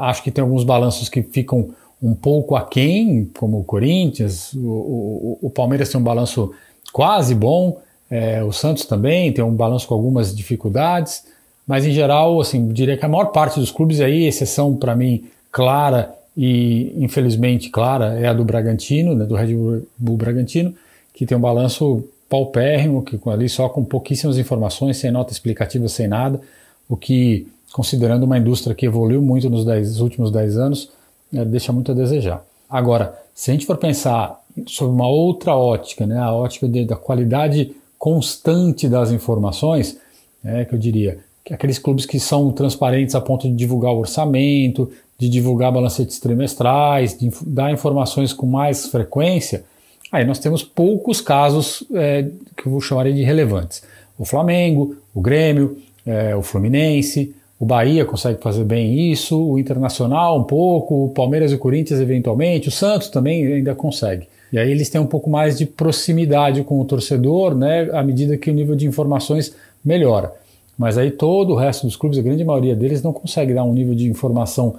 acho 0.00 0.22
que 0.22 0.30
tem 0.30 0.42
alguns 0.42 0.64
balanços 0.64 1.08
que 1.08 1.22
ficam 1.22 1.70
um 2.02 2.14
pouco 2.14 2.54
aquém, 2.54 3.30
como 3.38 3.60
o 3.60 3.64
Corinthians, 3.64 4.52
o, 4.54 4.58
o, 4.58 5.38
o 5.42 5.50
Palmeiras 5.50 5.88
tem 5.88 6.00
um 6.00 6.04
balanço 6.04 6.52
quase 6.92 7.34
bom, 7.34 7.78
é, 8.10 8.42
o 8.42 8.52
Santos 8.52 8.84
também 8.84 9.32
tem 9.32 9.44
um 9.44 9.54
balanço 9.54 9.86
com 9.86 9.94
algumas 9.94 10.34
dificuldades, 10.34 11.24
mas 11.66 11.84
em 11.84 11.92
geral, 11.92 12.40
assim, 12.40 12.68
diria 12.68 12.96
que 12.96 13.04
a 13.04 13.08
maior 13.08 13.26
parte 13.26 13.60
dos 13.60 13.70
clubes 13.70 14.00
aí, 14.00 14.24
exceção 14.24 14.74
para 14.74 14.96
mim 14.96 15.24
clara 15.52 16.14
e 16.36 16.92
infelizmente 16.96 17.68
clara, 17.68 18.18
é 18.18 18.26
a 18.26 18.32
do 18.32 18.44
Bragantino, 18.44 19.14
né, 19.14 19.24
do 19.26 19.34
Red 19.34 19.54
Bull 19.98 20.16
Bragantino, 20.16 20.74
que 21.12 21.26
tem 21.26 21.36
um 21.36 21.40
balanço 21.40 22.04
paupérrimo, 22.28 23.02
que 23.02 23.18
ali 23.28 23.48
só 23.48 23.68
com 23.68 23.84
pouquíssimas 23.84 24.38
informações, 24.38 24.98
sem 24.98 25.10
nota 25.10 25.32
explicativa, 25.32 25.88
sem 25.88 26.06
nada, 26.06 26.40
o 26.88 26.96
que, 26.96 27.48
considerando 27.72 28.22
uma 28.22 28.38
indústria 28.38 28.74
que 28.74 28.86
evoluiu 28.86 29.20
muito 29.20 29.50
nos 29.50 29.64
dez, 29.64 30.00
últimos 30.00 30.30
10 30.30 30.56
anos, 30.56 30.90
é, 30.90 30.97
deixa 31.30 31.72
muito 31.72 31.92
a 31.92 31.94
desejar. 31.94 32.44
Agora, 32.68 33.18
se 33.34 33.50
a 33.50 33.54
gente 33.54 33.66
for 33.66 33.76
pensar 33.76 34.40
sobre 34.66 34.94
uma 34.94 35.08
outra 35.08 35.54
ótica, 35.54 36.06
né, 36.06 36.18
a 36.18 36.32
ótica 36.32 36.68
de, 36.68 36.84
da 36.84 36.96
qualidade 36.96 37.72
constante 37.98 38.88
das 38.88 39.10
informações, 39.10 39.98
é, 40.44 40.64
que 40.64 40.74
eu 40.74 40.78
diria 40.78 41.18
que 41.44 41.54
aqueles 41.54 41.78
clubes 41.78 42.04
que 42.04 42.20
são 42.20 42.52
transparentes 42.52 43.14
a 43.14 43.20
ponto 43.20 43.48
de 43.48 43.54
divulgar 43.54 43.92
o 43.92 43.98
orçamento, 43.98 44.90
de 45.18 45.28
divulgar 45.28 45.72
balancetes 45.72 46.20
trimestrais, 46.20 47.18
de 47.18 47.30
dar 47.46 47.72
informações 47.72 48.32
com 48.32 48.46
mais 48.46 48.86
frequência, 48.86 49.64
aí 50.12 50.24
nós 50.24 50.38
temos 50.38 50.62
poucos 50.62 51.20
casos 51.20 51.82
é, 51.94 52.28
que 52.56 52.66
eu 52.66 52.72
vou 52.72 52.80
chamar 52.80 53.10
de 53.10 53.22
relevantes. 53.22 53.82
O 54.18 54.24
Flamengo, 54.24 54.96
o 55.14 55.20
Grêmio, 55.20 55.78
é, 56.06 56.36
o 56.36 56.42
Fluminense, 56.42 57.34
o 57.58 57.66
Bahia 57.66 58.04
consegue 58.04 58.40
fazer 58.40 58.64
bem 58.64 59.10
isso, 59.10 59.36
o 59.40 59.58
Internacional 59.58 60.38
um 60.38 60.44
pouco, 60.44 61.06
o 61.06 61.08
Palmeiras 61.08 61.50
e 61.50 61.56
o 61.56 61.58
Corinthians 61.58 62.00
eventualmente, 62.00 62.68
o 62.68 62.70
Santos 62.70 63.08
também 63.08 63.44
ainda 63.46 63.74
consegue. 63.74 64.28
E 64.52 64.58
aí 64.58 64.70
eles 64.70 64.88
têm 64.88 65.00
um 65.00 65.06
pouco 65.06 65.28
mais 65.28 65.58
de 65.58 65.66
proximidade 65.66 66.62
com 66.62 66.80
o 66.80 66.84
torcedor, 66.84 67.54
né, 67.54 67.90
à 67.92 68.02
medida 68.02 68.36
que 68.36 68.50
o 68.50 68.54
nível 68.54 68.76
de 68.76 68.86
informações 68.86 69.54
melhora. 69.84 70.32
Mas 70.78 70.96
aí 70.96 71.10
todo 71.10 71.52
o 71.52 71.56
resto 71.56 71.86
dos 71.86 71.96
clubes, 71.96 72.18
a 72.18 72.22
grande 72.22 72.44
maioria 72.44 72.76
deles, 72.76 73.02
não 73.02 73.12
consegue 73.12 73.52
dar 73.52 73.64
um 73.64 73.74
nível 73.74 73.94
de 73.94 74.08
informação 74.08 74.76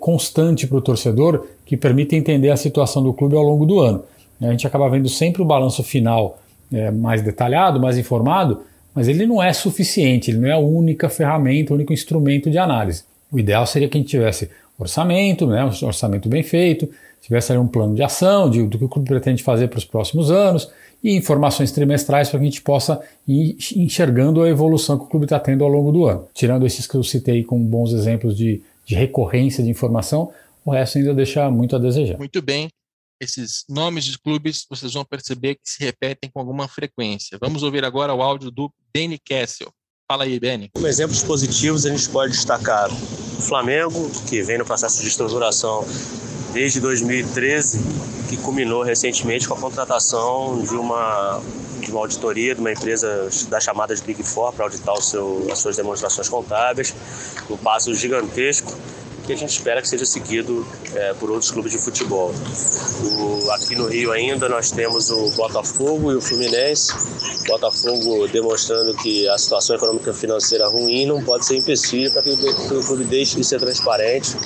constante 0.00 0.66
para 0.66 0.78
o 0.78 0.80
torcedor 0.80 1.46
que 1.64 1.76
permita 1.76 2.16
entender 2.16 2.50
a 2.50 2.56
situação 2.56 3.02
do 3.02 3.12
clube 3.12 3.36
ao 3.36 3.42
longo 3.42 3.64
do 3.64 3.78
ano. 3.78 4.02
A 4.40 4.50
gente 4.50 4.66
acaba 4.66 4.88
vendo 4.88 5.08
sempre 5.08 5.40
o 5.42 5.44
balanço 5.44 5.84
final 5.84 6.38
é, 6.72 6.90
mais 6.90 7.22
detalhado, 7.22 7.78
mais 7.78 7.96
informado, 7.96 8.62
mas 8.94 9.08
ele 9.08 9.26
não 9.26 9.42
é 9.42 9.52
suficiente, 9.52 10.30
ele 10.30 10.38
não 10.38 10.48
é 10.48 10.52
a 10.52 10.58
única 10.58 11.08
ferramenta, 11.08 11.72
o 11.72 11.76
único 11.76 11.92
instrumento 11.92 12.50
de 12.50 12.58
análise. 12.58 13.04
O 13.30 13.38
ideal 13.38 13.66
seria 13.66 13.88
que 13.88 13.96
a 13.96 14.00
gente 14.00 14.10
tivesse 14.10 14.50
orçamento, 14.78 15.46
né, 15.46 15.64
um 15.64 15.86
orçamento 15.86 16.28
bem 16.28 16.42
feito, 16.42 16.88
tivesse 17.22 17.52
ali 17.52 17.60
um 17.60 17.68
plano 17.68 17.94
de 17.94 18.02
ação 18.02 18.50
de, 18.50 18.62
do 18.62 18.78
que 18.78 18.84
o 18.84 18.88
clube 18.88 19.08
pretende 19.08 19.42
fazer 19.42 19.68
para 19.68 19.78
os 19.78 19.84
próximos 19.84 20.30
anos 20.30 20.70
e 21.02 21.14
informações 21.14 21.70
trimestrais 21.70 22.28
para 22.28 22.38
que 22.38 22.44
a 22.44 22.48
gente 22.48 22.62
possa 22.62 23.00
ir 23.26 23.56
enxergando 23.76 24.42
a 24.42 24.48
evolução 24.48 24.98
que 24.98 25.04
o 25.04 25.06
clube 25.06 25.26
está 25.26 25.38
tendo 25.38 25.64
ao 25.64 25.70
longo 25.70 25.92
do 25.92 26.06
ano. 26.06 26.26
Tirando 26.34 26.66
esses 26.66 26.86
que 26.86 26.94
eu 26.94 27.02
citei 27.02 27.42
com 27.44 27.58
bons 27.58 27.92
exemplos 27.92 28.36
de, 28.36 28.62
de 28.84 28.94
recorrência 28.94 29.62
de 29.62 29.70
informação, 29.70 30.30
o 30.64 30.70
resto 30.70 30.98
ainda 30.98 31.14
deixa 31.14 31.50
muito 31.50 31.76
a 31.76 31.78
desejar. 31.78 32.18
Muito 32.18 32.42
bem. 32.42 32.68
Esses 33.20 33.64
nomes 33.68 34.04
de 34.06 34.18
clubes 34.18 34.64
vocês 34.68 34.94
vão 34.94 35.04
perceber 35.04 35.56
que 35.56 35.70
se 35.70 35.84
repetem 35.84 36.30
com 36.32 36.40
alguma 36.40 36.66
frequência. 36.66 37.36
Vamos 37.38 37.62
ouvir 37.62 37.84
agora 37.84 38.14
o 38.14 38.22
áudio 38.22 38.50
do 38.50 38.72
Danny 38.94 39.18
Kessel. 39.18 39.70
Fala 40.10 40.24
aí, 40.24 40.40
Benny. 40.40 40.70
Como 40.74 40.88
exemplos 40.88 41.22
positivos, 41.22 41.86
a 41.86 41.90
gente 41.90 42.08
pode 42.08 42.32
destacar 42.32 42.90
o 42.90 43.42
Flamengo, 43.42 44.10
que 44.28 44.42
vem 44.42 44.58
no 44.58 44.64
processo 44.64 45.02
de 45.02 45.08
estruturação 45.08 45.86
desde 46.52 46.80
2013, 46.80 47.78
que 48.28 48.36
culminou 48.38 48.82
recentemente 48.82 49.46
com 49.46 49.54
a 49.54 49.56
contratação 49.56 50.62
de 50.62 50.74
uma, 50.74 51.40
de 51.80 51.90
uma 51.92 52.00
auditoria 52.00 52.54
de 52.54 52.60
uma 52.60 52.72
empresa 52.72 53.28
da 53.48 53.60
chamada 53.60 53.94
de 53.94 54.02
Big 54.02 54.22
Four 54.24 54.52
para 54.52 54.64
auditar 54.64 54.96
seu, 55.00 55.46
as 55.52 55.58
suas 55.60 55.76
demonstrações 55.76 56.28
contábeis, 56.28 56.92
um 57.48 57.56
passo 57.56 57.94
gigantesco 57.94 58.76
que 59.30 59.34
a 59.34 59.36
gente 59.36 59.50
espera 59.50 59.80
que 59.80 59.88
seja 59.88 60.04
seguido 60.04 60.66
é, 60.92 61.14
por 61.14 61.30
outros 61.30 61.52
clubes 61.52 61.70
de 61.70 61.78
futebol. 61.78 62.34
O, 63.04 63.48
aqui 63.52 63.76
no 63.76 63.86
Rio 63.86 64.10
ainda 64.10 64.48
nós 64.48 64.72
temos 64.72 65.08
o 65.08 65.30
Botafogo 65.36 66.10
e 66.10 66.16
o 66.16 66.20
Fluminense. 66.20 66.92
Botafogo 67.46 68.26
demonstrando 68.26 68.92
que 68.94 69.28
a 69.28 69.38
situação 69.38 69.76
econômica 69.76 70.12
financeira 70.12 70.66
ruim 70.66 71.06
não 71.06 71.22
pode 71.22 71.46
ser 71.46 71.56
empecilho 71.56 72.10
para 72.10 72.22
que, 72.22 72.36
que 72.36 72.74
o 72.74 72.82
clube 72.84 73.04
deixe 73.04 73.36
de 73.36 73.44
ser 73.44 73.60
transparente 73.60 74.36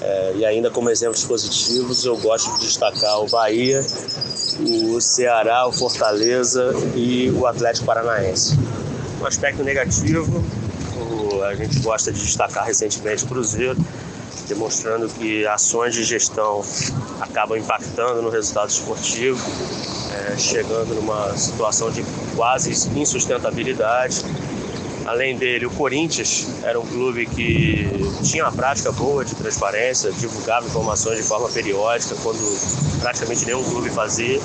é, 0.00 0.32
e 0.36 0.44
ainda 0.46 0.70
como 0.70 0.88
exemplos 0.88 1.24
positivos, 1.24 2.02
eu 2.06 2.16
gosto 2.16 2.54
de 2.54 2.60
destacar 2.60 3.20
o 3.20 3.28
Bahia, 3.28 3.84
o 4.58 4.98
Ceará, 5.02 5.66
o 5.66 5.72
Fortaleza 5.72 6.72
e 6.94 7.30
o 7.30 7.46
Atlético 7.46 7.84
Paranaense. 7.84 8.58
Um 9.20 9.26
aspecto 9.26 9.62
negativo, 9.62 10.42
a 11.42 11.54
gente 11.54 11.78
gosta 11.80 12.12
de 12.12 12.20
destacar 12.20 12.64
recentemente 12.64 13.24
o 13.24 13.28
Cruzeiro, 13.28 13.76
demonstrando 14.48 15.08
que 15.08 15.46
ações 15.46 15.94
de 15.94 16.04
gestão 16.04 16.62
acabam 17.20 17.58
impactando 17.58 18.22
no 18.22 18.30
resultado 18.30 18.70
esportivo, 18.70 19.40
é, 20.12 20.36
chegando 20.36 20.94
numa 20.94 21.36
situação 21.36 21.90
de 21.90 22.04
quase 22.34 22.70
insustentabilidade 22.98 24.24
Além 25.06 25.36
dele, 25.36 25.66
o 25.66 25.70
Corinthians 25.70 26.48
era 26.64 26.80
um 26.80 26.84
clube 26.84 27.26
que 27.26 27.88
tinha 28.24 28.44
uma 28.44 28.52
prática 28.52 28.90
boa 28.90 29.24
de 29.24 29.36
transparência, 29.36 30.10
divulgava 30.10 30.66
informações 30.66 31.18
de 31.18 31.22
forma 31.22 31.48
periódica, 31.48 32.16
quando 32.24 32.40
praticamente 33.00 33.46
nenhum 33.46 33.62
clube 33.62 33.88
fazia. 33.90 34.40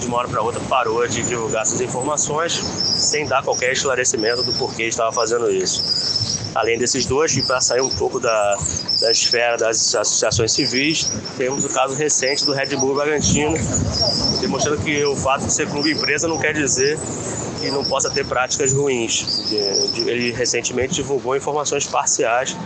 De 0.00 0.06
uma 0.06 0.16
hora 0.16 0.28
para 0.28 0.42
outra 0.42 0.60
parou 0.62 1.06
de 1.06 1.22
divulgar 1.22 1.62
essas 1.62 1.80
informações 1.80 2.54
sem 2.54 3.26
dar 3.26 3.44
qualquer 3.44 3.72
esclarecimento 3.72 4.42
do 4.42 4.52
porquê 4.54 4.84
estava 4.84 5.12
fazendo 5.12 5.50
isso. 5.50 6.40
Além 6.54 6.76
desses 6.76 7.06
dois, 7.06 7.36
e 7.36 7.42
para 7.42 7.60
sair 7.60 7.80
um 7.80 7.90
pouco 7.90 8.18
da, 8.18 8.56
da 9.00 9.12
esfera 9.12 9.56
das 9.56 9.94
associações 9.94 10.52
civis, 10.52 11.12
temos 11.36 11.64
o 11.64 11.68
caso 11.68 11.94
recente 11.94 12.44
do 12.44 12.52
Red 12.52 12.74
Bull 12.76 12.94
Bragantino, 12.94 13.54
demonstrando 14.40 14.82
que 14.82 15.04
o 15.04 15.14
fato 15.14 15.46
de 15.46 15.52
ser 15.52 15.68
clube 15.68 15.92
empresa 15.92 16.26
não 16.26 16.38
quer 16.38 16.54
dizer 16.54 16.98
que 17.60 17.70
não 17.70 17.84
possa 17.84 18.10
ter 18.10 18.26
práticas 18.26 18.72
ruins. 18.72 19.52
Ele 19.96 20.32
recentemente 20.32 20.94
divulgou 20.94 21.36
informações 21.36 21.86
parciais 21.86 22.56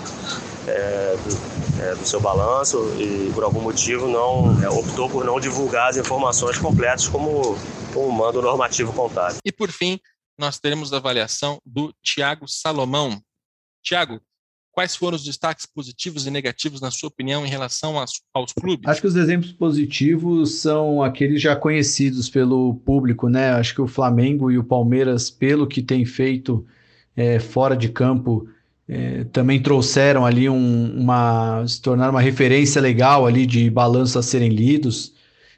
é, 0.67 1.17
do, 1.17 1.83
é, 1.83 1.95
do, 1.95 2.07
seu 2.07 2.21
balanço 2.21 2.79
e 2.99 3.31
por 3.35 3.45
algum 3.45 3.61
motivo 3.61 4.09
não 4.09 4.63
é, 4.63 4.69
optou 4.69 5.11
por 5.11 5.25
não 5.25 5.39
divulgar 5.39 5.91
as 5.91 5.97
informações 5.97 6.59
completas 6.59 7.09
como, 7.09 7.59
como 7.93 8.11
manda 8.11 8.39
o 8.39 8.43
normativo 8.43 8.93
contábil. 8.93 9.39
E 9.45 9.53
por 9.53 9.71
fim, 9.71 9.99
nós 10.39 10.59
teremos 10.59 10.93
a 10.93 10.97
avaliação 10.97 11.61
do 11.65 11.93
Tiago 12.03 12.47
Salomão. 12.49 13.21
Tiago, 13.83 14.21
Quais 14.75 14.97
foram 14.97 15.15
os 15.15 15.23
destaques 15.23 15.67
positivos 15.67 16.27
e 16.27 16.33
negativos, 16.33 16.81
na 16.81 16.91
sua 16.91 17.09
opinião, 17.09 17.47
em 17.47 17.49
relação 17.49 17.97
aos, 17.97 18.21
aos, 18.35 18.53
clubes? 18.53 18.89
Acho 18.89 19.01
que 19.01 19.07
os 19.07 19.15
exemplos 19.15 19.53
positivos 19.53 20.57
são 20.57 21.01
aqueles 21.01 21.41
já 21.41 21.55
conhecidos 21.55 22.29
pelo 22.29 22.75
público, 22.85 23.29
né? 23.29 23.53
Acho 23.53 23.73
que 23.73 23.81
o 23.81 23.87
Flamengo 23.87 24.51
e 24.51 24.59
o 24.59 24.65
Palmeiras, 24.65 25.31
pelo 25.31 25.69
que 25.69 25.81
tem 25.81 26.05
feito 26.05 26.67
é, 27.17 27.39
fora 27.39 27.77
de 27.77 27.89
campo, 27.89 28.49
é, 28.89 29.23
também 29.33 29.63
trouxeram 29.63 30.27
ali 30.27 30.49
um, 30.49 31.01
uma. 31.01 31.65
se 31.69 31.81
tornaram 31.81 32.11
uma 32.11 32.21
referência 32.21 32.83
legal 32.83 33.27
ali 33.27 33.47
de 33.47 33.71
balanços 33.71 34.17
a 34.17 34.23
serem 34.23 34.49
lidos, 34.49 35.15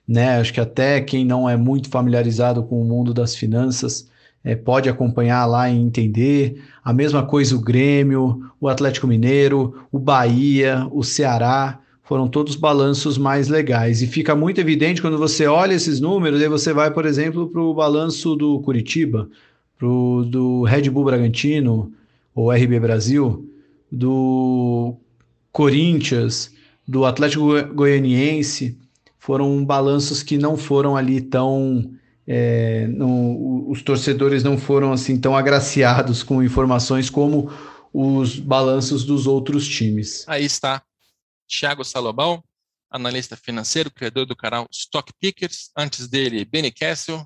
né? 0.06 0.38
Acho 0.38 0.52
que 0.52 0.60
até 0.60 1.00
quem 1.00 1.24
não 1.24 1.48
é 1.48 1.56
muito 1.56 1.88
familiarizado 1.88 2.62
com 2.62 2.82
o 2.82 2.84
mundo 2.84 3.14
das 3.14 3.34
finanças 3.34 4.10
é, 4.46 4.54
pode 4.54 4.88
acompanhar 4.88 5.44
lá 5.44 5.68
e 5.68 5.76
entender. 5.76 6.62
A 6.84 6.92
mesma 6.92 7.26
coisa 7.26 7.56
o 7.56 7.60
Grêmio, 7.60 8.48
o 8.60 8.68
Atlético 8.68 9.08
Mineiro, 9.08 9.74
o 9.90 9.98
Bahia, 9.98 10.86
o 10.92 11.02
Ceará, 11.02 11.80
foram 12.04 12.28
todos 12.28 12.54
balanços 12.54 13.18
mais 13.18 13.48
legais. 13.48 14.02
E 14.02 14.06
fica 14.06 14.36
muito 14.36 14.60
evidente 14.60 15.02
quando 15.02 15.18
você 15.18 15.48
olha 15.48 15.74
esses 15.74 15.98
números, 15.98 16.40
aí 16.40 16.48
você 16.48 16.72
vai, 16.72 16.92
por 16.92 17.04
exemplo, 17.04 17.48
para 17.48 17.60
o 17.60 17.74
balanço 17.74 18.36
do 18.36 18.60
Curitiba, 18.60 19.28
pro, 19.76 20.24
do 20.24 20.62
Red 20.62 20.90
Bull 20.90 21.06
Bragantino, 21.06 21.92
ou 22.32 22.52
RB 22.52 22.78
Brasil, 22.78 23.50
do 23.90 24.94
Corinthians, 25.50 26.52
do 26.86 27.04
Atlético 27.04 27.74
Goianiense, 27.74 28.78
foram 29.18 29.64
balanços 29.64 30.22
que 30.22 30.38
não 30.38 30.56
foram 30.56 30.96
ali 30.96 31.20
tão 31.20 31.90
é, 32.26 32.86
não, 32.88 33.68
os 33.70 33.82
torcedores 33.82 34.42
não 34.42 34.58
foram 34.58 34.92
assim 34.92 35.20
tão 35.20 35.36
agraciados 35.36 36.22
com 36.22 36.42
informações 36.42 37.08
como 37.08 37.50
os 37.92 38.38
balanços 38.38 39.04
dos 39.04 39.26
outros 39.26 39.66
times. 39.66 40.24
Aí 40.28 40.44
está 40.44 40.82
Thiago 41.48 41.84
Salomão, 41.84 42.42
analista 42.90 43.36
financeiro, 43.36 43.90
criador 43.90 44.26
do 44.26 44.34
canal 44.34 44.66
Stock 44.72 45.12
Pickers. 45.20 45.70
Antes 45.76 46.08
dele, 46.08 46.44
Benny 46.44 46.72
Kessel, 46.72 47.24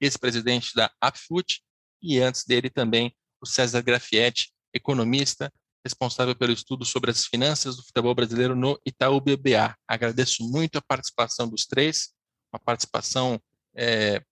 ex-presidente 0.00 0.74
da 0.74 0.90
Apfoot, 1.00 1.62
e 2.02 2.18
antes 2.18 2.44
dele 2.44 2.68
também 2.68 3.14
o 3.40 3.46
César 3.46 3.80
Grafietti, 3.82 4.52
economista, 4.74 5.52
responsável 5.84 6.34
pelo 6.34 6.52
estudo 6.52 6.84
sobre 6.84 7.10
as 7.10 7.26
finanças 7.26 7.76
do 7.76 7.82
futebol 7.84 8.14
brasileiro 8.14 8.54
no 8.56 8.78
Itaú 8.86 9.20
BBA. 9.20 9.76
Agradeço 9.86 10.42
muito 10.48 10.78
a 10.78 10.82
participação 10.82 11.48
dos 11.48 11.66
três, 11.66 12.10
uma 12.52 12.60
participação 12.60 13.40
é, 13.74 14.22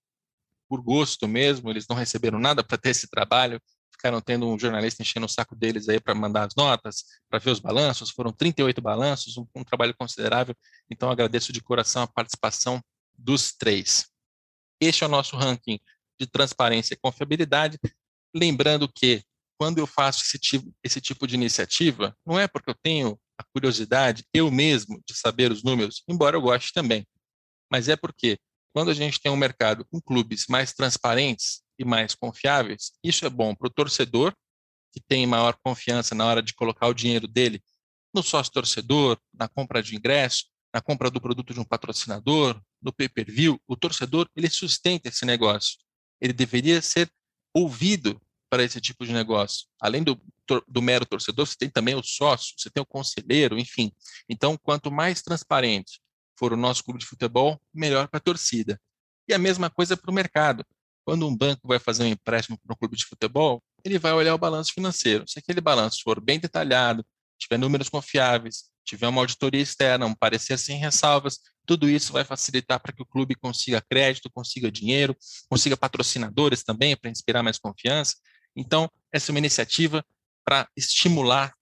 por 0.70 0.80
gosto 0.80 1.26
mesmo, 1.26 1.68
eles 1.68 1.88
não 1.88 1.96
receberam 1.96 2.38
nada 2.38 2.62
para 2.62 2.78
ter 2.78 2.90
esse 2.90 3.10
trabalho, 3.10 3.60
ficaram 3.90 4.20
tendo 4.20 4.46
um 4.46 4.56
jornalista 4.56 5.02
enchendo 5.02 5.26
o 5.26 5.28
saco 5.28 5.56
deles 5.56 5.88
aí 5.88 5.98
para 5.98 6.14
mandar 6.14 6.46
as 6.46 6.54
notas, 6.56 7.02
para 7.28 7.40
ver 7.40 7.50
os 7.50 7.58
balanços, 7.58 8.10
foram 8.10 8.32
38 8.32 8.80
balanços, 8.80 9.36
um, 9.36 9.44
um 9.52 9.64
trabalho 9.64 9.92
considerável, 9.98 10.54
então 10.88 11.10
agradeço 11.10 11.52
de 11.52 11.60
coração 11.60 12.04
a 12.04 12.06
participação 12.06 12.80
dos 13.18 13.52
três. 13.52 14.06
Este 14.80 15.02
é 15.02 15.08
o 15.08 15.10
nosso 15.10 15.36
ranking 15.36 15.80
de 16.20 16.26
transparência 16.28 16.94
e 16.94 16.98
confiabilidade, 17.02 17.76
lembrando 18.32 18.88
que 18.88 19.24
quando 19.58 19.78
eu 19.78 19.88
faço 19.88 20.22
esse 20.22 20.38
tipo, 20.38 20.72
esse 20.84 21.00
tipo 21.00 21.26
de 21.26 21.34
iniciativa, 21.34 22.16
não 22.24 22.38
é 22.38 22.46
porque 22.46 22.70
eu 22.70 22.76
tenho 22.80 23.20
a 23.36 23.42
curiosidade, 23.42 24.24
eu 24.32 24.52
mesmo, 24.52 25.02
de 25.04 25.14
saber 25.14 25.50
os 25.50 25.64
números, 25.64 26.04
embora 26.08 26.36
eu 26.36 26.40
goste 26.40 26.72
também, 26.72 27.04
mas 27.68 27.88
é 27.88 27.96
porque 27.96 28.38
quando 28.72 28.90
a 28.90 28.94
gente 28.94 29.20
tem 29.20 29.30
um 29.30 29.36
mercado 29.36 29.84
com 29.86 30.00
clubes 30.00 30.46
mais 30.48 30.72
transparentes 30.72 31.62
e 31.78 31.84
mais 31.84 32.14
confiáveis, 32.14 32.92
isso 33.02 33.24
é 33.26 33.30
bom 33.30 33.54
para 33.54 33.66
o 33.66 33.70
torcedor, 33.70 34.34
que 34.92 35.00
tem 35.00 35.26
maior 35.26 35.56
confiança 35.62 36.14
na 36.14 36.26
hora 36.26 36.42
de 36.42 36.54
colocar 36.54 36.86
o 36.88 36.94
dinheiro 36.94 37.28
dele 37.28 37.62
no 38.12 38.22
sócio 38.22 38.52
torcedor, 38.52 39.18
na 39.32 39.48
compra 39.48 39.82
de 39.82 39.94
ingresso, 39.94 40.46
na 40.74 40.80
compra 40.80 41.10
do 41.10 41.20
produto 41.20 41.54
de 41.54 41.60
um 41.60 41.64
patrocinador, 41.64 42.60
no 42.82 42.92
pay-per-view. 42.92 43.60
O 43.66 43.76
torcedor, 43.76 44.28
ele 44.34 44.48
sustenta 44.50 45.08
esse 45.08 45.24
negócio. 45.24 45.76
Ele 46.20 46.32
deveria 46.32 46.82
ser 46.82 47.10
ouvido 47.54 48.20
para 48.48 48.64
esse 48.64 48.80
tipo 48.80 49.06
de 49.06 49.12
negócio. 49.12 49.66
Além 49.80 50.02
do, 50.02 50.20
do 50.66 50.82
mero 50.82 51.06
torcedor, 51.06 51.46
você 51.46 51.56
tem 51.56 51.70
também 51.70 51.94
o 51.94 52.02
sócio, 52.02 52.54
você 52.58 52.68
tem 52.68 52.82
o 52.82 52.86
conselheiro, 52.86 53.58
enfim. 53.58 53.92
Então, 54.28 54.56
quanto 54.56 54.90
mais 54.90 55.22
transparente 55.22 56.00
for 56.40 56.54
o 56.54 56.56
nosso 56.56 56.82
clube 56.82 56.98
de 56.98 57.04
futebol, 57.04 57.60
melhor 57.72 58.08
para 58.08 58.16
a 58.16 58.20
torcida. 58.20 58.80
E 59.28 59.34
a 59.34 59.38
mesma 59.38 59.68
coisa 59.68 59.94
para 59.94 60.10
o 60.10 60.14
mercado. 60.14 60.64
Quando 61.04 61.28
um 61.28 61.36
banco 61.36 61.68
vai 61.68 61.78
fazer 61.78 62.04
um 62.04 62.06
empréstimo 62.06 62.58
para 62.58 62.72
um 62.72 62.76
clube 62.76 62.96
de 62.96 63.04
futebol, 63.04 63.62
ele 63.84 63.98
vai 63.98 64.12
olhar 64.12 64.34
o 64.34 64.38
balanço 64.38 64.72
financeiro. 64.72 65.24
Se 65.28 65.38
aquele 65.38 65.60
balanço 65.60 66.00
for 66.02 66.18
bem 66.18 66.40
detalhado, 66.40 67.04
tiver 67.38 67.58
números 67.58 67.90
confiáveis, 67.90 68.70
tiver 68.84 69.06
uma 69.08 69.20
auditoria 69.20 69.60
externa, 69.60 70.06
um 70.06 70.14
parecer 70.14 70.58
sem 70.58 70.78
ressalvas, 70.78 71.38
tudo 71.66 71.88
isso 71.88 72.12
vai 72.12 72.24
facilitar 72.24 72.80
para 72.80 72.92
que 72.92 73.02
o 73.02 73.06
clube 73.06 73.34
consiga 73.34 73.80
crédito, 73.80 74.30
consiga 74.32 74.70
dinheiro, 74.70 75.16
consiga 75.48 75.76
patrocinadores 75.76 76.62
também 76.62 76.96
para 76.96 77.10
inspirar 77.10 77.42
mais 77.42 77.58
confiança. 77.58 78.16
Então, 78.56 78.90
essa 79.12 79.30
é 79.30 79.32
uma 79.32 79.38
iniciativa 79.38 80.04
para 80.44 80.68
estimular 80.76 81.52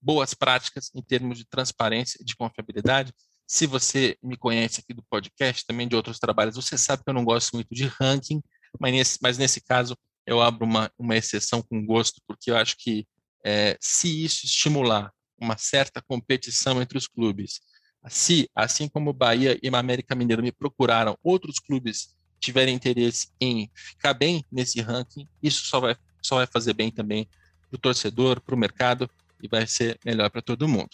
boas 0.00 0.34
práticas 0.34 0.90
em 0.94 1.02
termos 1.02 1.38
de 1.38 1.44
transparência 1.44 2.18
e 2.20 2.24
de 2.24 2.36
confiabilidade. 2.36 3.12
Se 3.46 3.66
você 3.66 4.16
me 4.22 4.36
conhece 4.36 4.80
aqui 4.80 4.92
do 4.92 5.04
podcast, 5.08 5.64
também 5.66 5.86
de 5.86 5.94
outros 5.94 6.18
trabalhos, 6.18 6.56
você 6.56 6.76
sabe 6.76 7.04
que 7.04 7.10
eu 7.10 7.14
não 7.14 7.24
gosto 7.24 7.54
muito 7.54 7.74
de 7.74 7.86
ranking, 7.86 8.42
mas 8.80 8.92
nesse, 8.92 9.18
mas 9.22 9.38
nesse 9.38 9.60
caso 9.60 9.96
eu 10.26 10.42
abro 10.42 10.64
uma, 10.64 10.90
uma 10.98 11.16
exceção 11.16 11.62
com 11.62 11.84
gosto, 11.86 12.20
porque 12.26 12.50
eu 12.50 12.56
acho 12.56 12.76
que 12.76 13.06
é, 13.44 13.76
se 13.80 14.24
isso 14.24 14.44
estimular 14.44 15.12
uma 15.38 15.56
certa 15.56 16.02
competição 16.02 16.82
entre 16.82 16.98
os 16.98 17.06
clubes, 17.06 17.60
se, 18.08 18.48
assim 18.54 18.88
como 18.88 19.12
Bahia 19.12 19.58
e 19.62 19.68
América 19.68 20.14
Mineiro 20.14 20.42
me 20.42 20.52
procuraram, 20.52 21.16
outros 21.22 21.58
clubes 21.58 22.16
tiverem 22.40 22.74
interesse 22.74 23.28
em 23.40 23.70
ficar 23.74 24.14
bem 24.14 24.44
nesse 24.50 24.80
ranking, 24.80 25.28
isso 25.42 25.66
só 25.66 25.80
vai, 25.80 25.96
só 26.22 26.36
vai 26.36 26.46
fazer 26.46 26.72
bem 26.72 26.90
também 26.90 27.28
para 27.68 27.76
o 27.76 27.78
torcedor, 27.78 28.40
para 28.40 28.54
o 28.54 28.58
mercado 28.58 29.10
e 29.42 29.48
vai 29.48 29.66
ser 29.66 29.98
melhor 30.04 30.30
para 30.30 30.42
todo 30.42 30.68
mundo. 30.68 30.90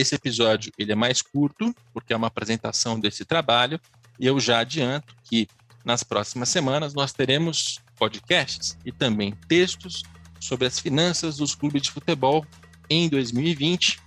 Esse 0.00 0.14
episódio 0.14 0.72
ele 0.78 0.92
é 0.92 0.94
mais 0.94 1.20
curto, 1.20 1.74
porque 1.92 2.14
é 2.14 2.16
uma 2.16 2.28
apresentação 2.28 2.98
desse 2.98 3.22
trabalho, 3.22 3.78
e 4.18 4.26
eu 4.26 4.40
já 4.40 4.60
adianto 4.60 5.14
que 5.24 5.46
nas 5.84 6.02
próximas 6.02 6.48
semanas 6.48 6.94
nós 6.94 7.12
teremos 7.12 7.80
podcasts 7.98 8.78
e 8.82 8.90
também 8.90 9.34
textos 9.46 10.02
sobre 10.40 10.66
as 10.66 10.80
finanças 10.80 11.36
dos 11.36 11.54
clubes 11.54 11.82
de 11.82 11.90
futebol 11.90 12.46
em 12.88 13.10
2020, 13.10 14.00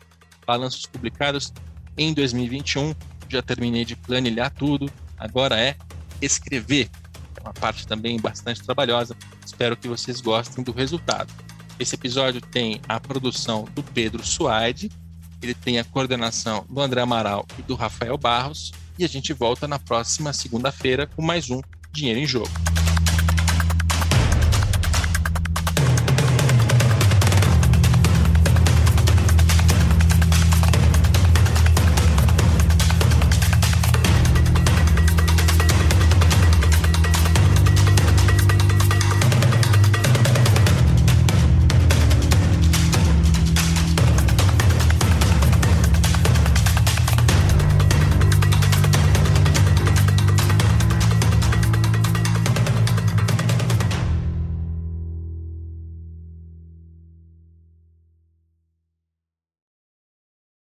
balanços 0.48 0.88
publicados 0.88 1.54
em 1.96 2.12
2021. 2.12 2.96
Já 3.30 3.44
terminei 3.44 3.86
de 3.86 3.96
planilhar 3.96 4.52
tudo, 4.52 4.92
agora 5.16 5.60
é 5.60 5.78
escrever. 6.20 6.90
É 7.38 7.42
uma 7.42 7.54
parte 7.54 7.86
também 7.86 8.20
bastante 8.20 8.64
trabalhosa. 8.64 9.16
Espero 9.46 9.78
que 9.78 9.88
vocês 9.88 10.22
gostem 10.22 10.64
do 10.64 10.72
resultado. 10.72 11.32
Esse 11.80 11.94
episódio 11.94 12.42
tem 12.42 12.82
a 12.90 13.00
produção 13.00 13.66
do 13.76 13.84
Pedro 13.84 14.26
Suaide, 14.26 14.90
ele 15.46 15.54
tem 15.54 15.80
a 15.80 15.84
coordenação 15.84 16.66
do 16.70 16.82
André 16.82 17.02
Amaral 17.02 17.46
e 17.58 17.62
do 17.62 17.76
Rafael 17.76 18.18
Barros, 18.18 18.72
e 18.98 19.04
a 19.04 19.08
gente 19.08 19.34
volta 19.34 19.68
na 19.68 19.80
próxima 19.80 20.34
segunda-feira 20.34 21.08
com 21.08 21.22
mais 21.22 21.50
um 21.50 21.62
Dinheiro 21.92 22.20
em 22.20 22.26
Jogo. 22.26 22.73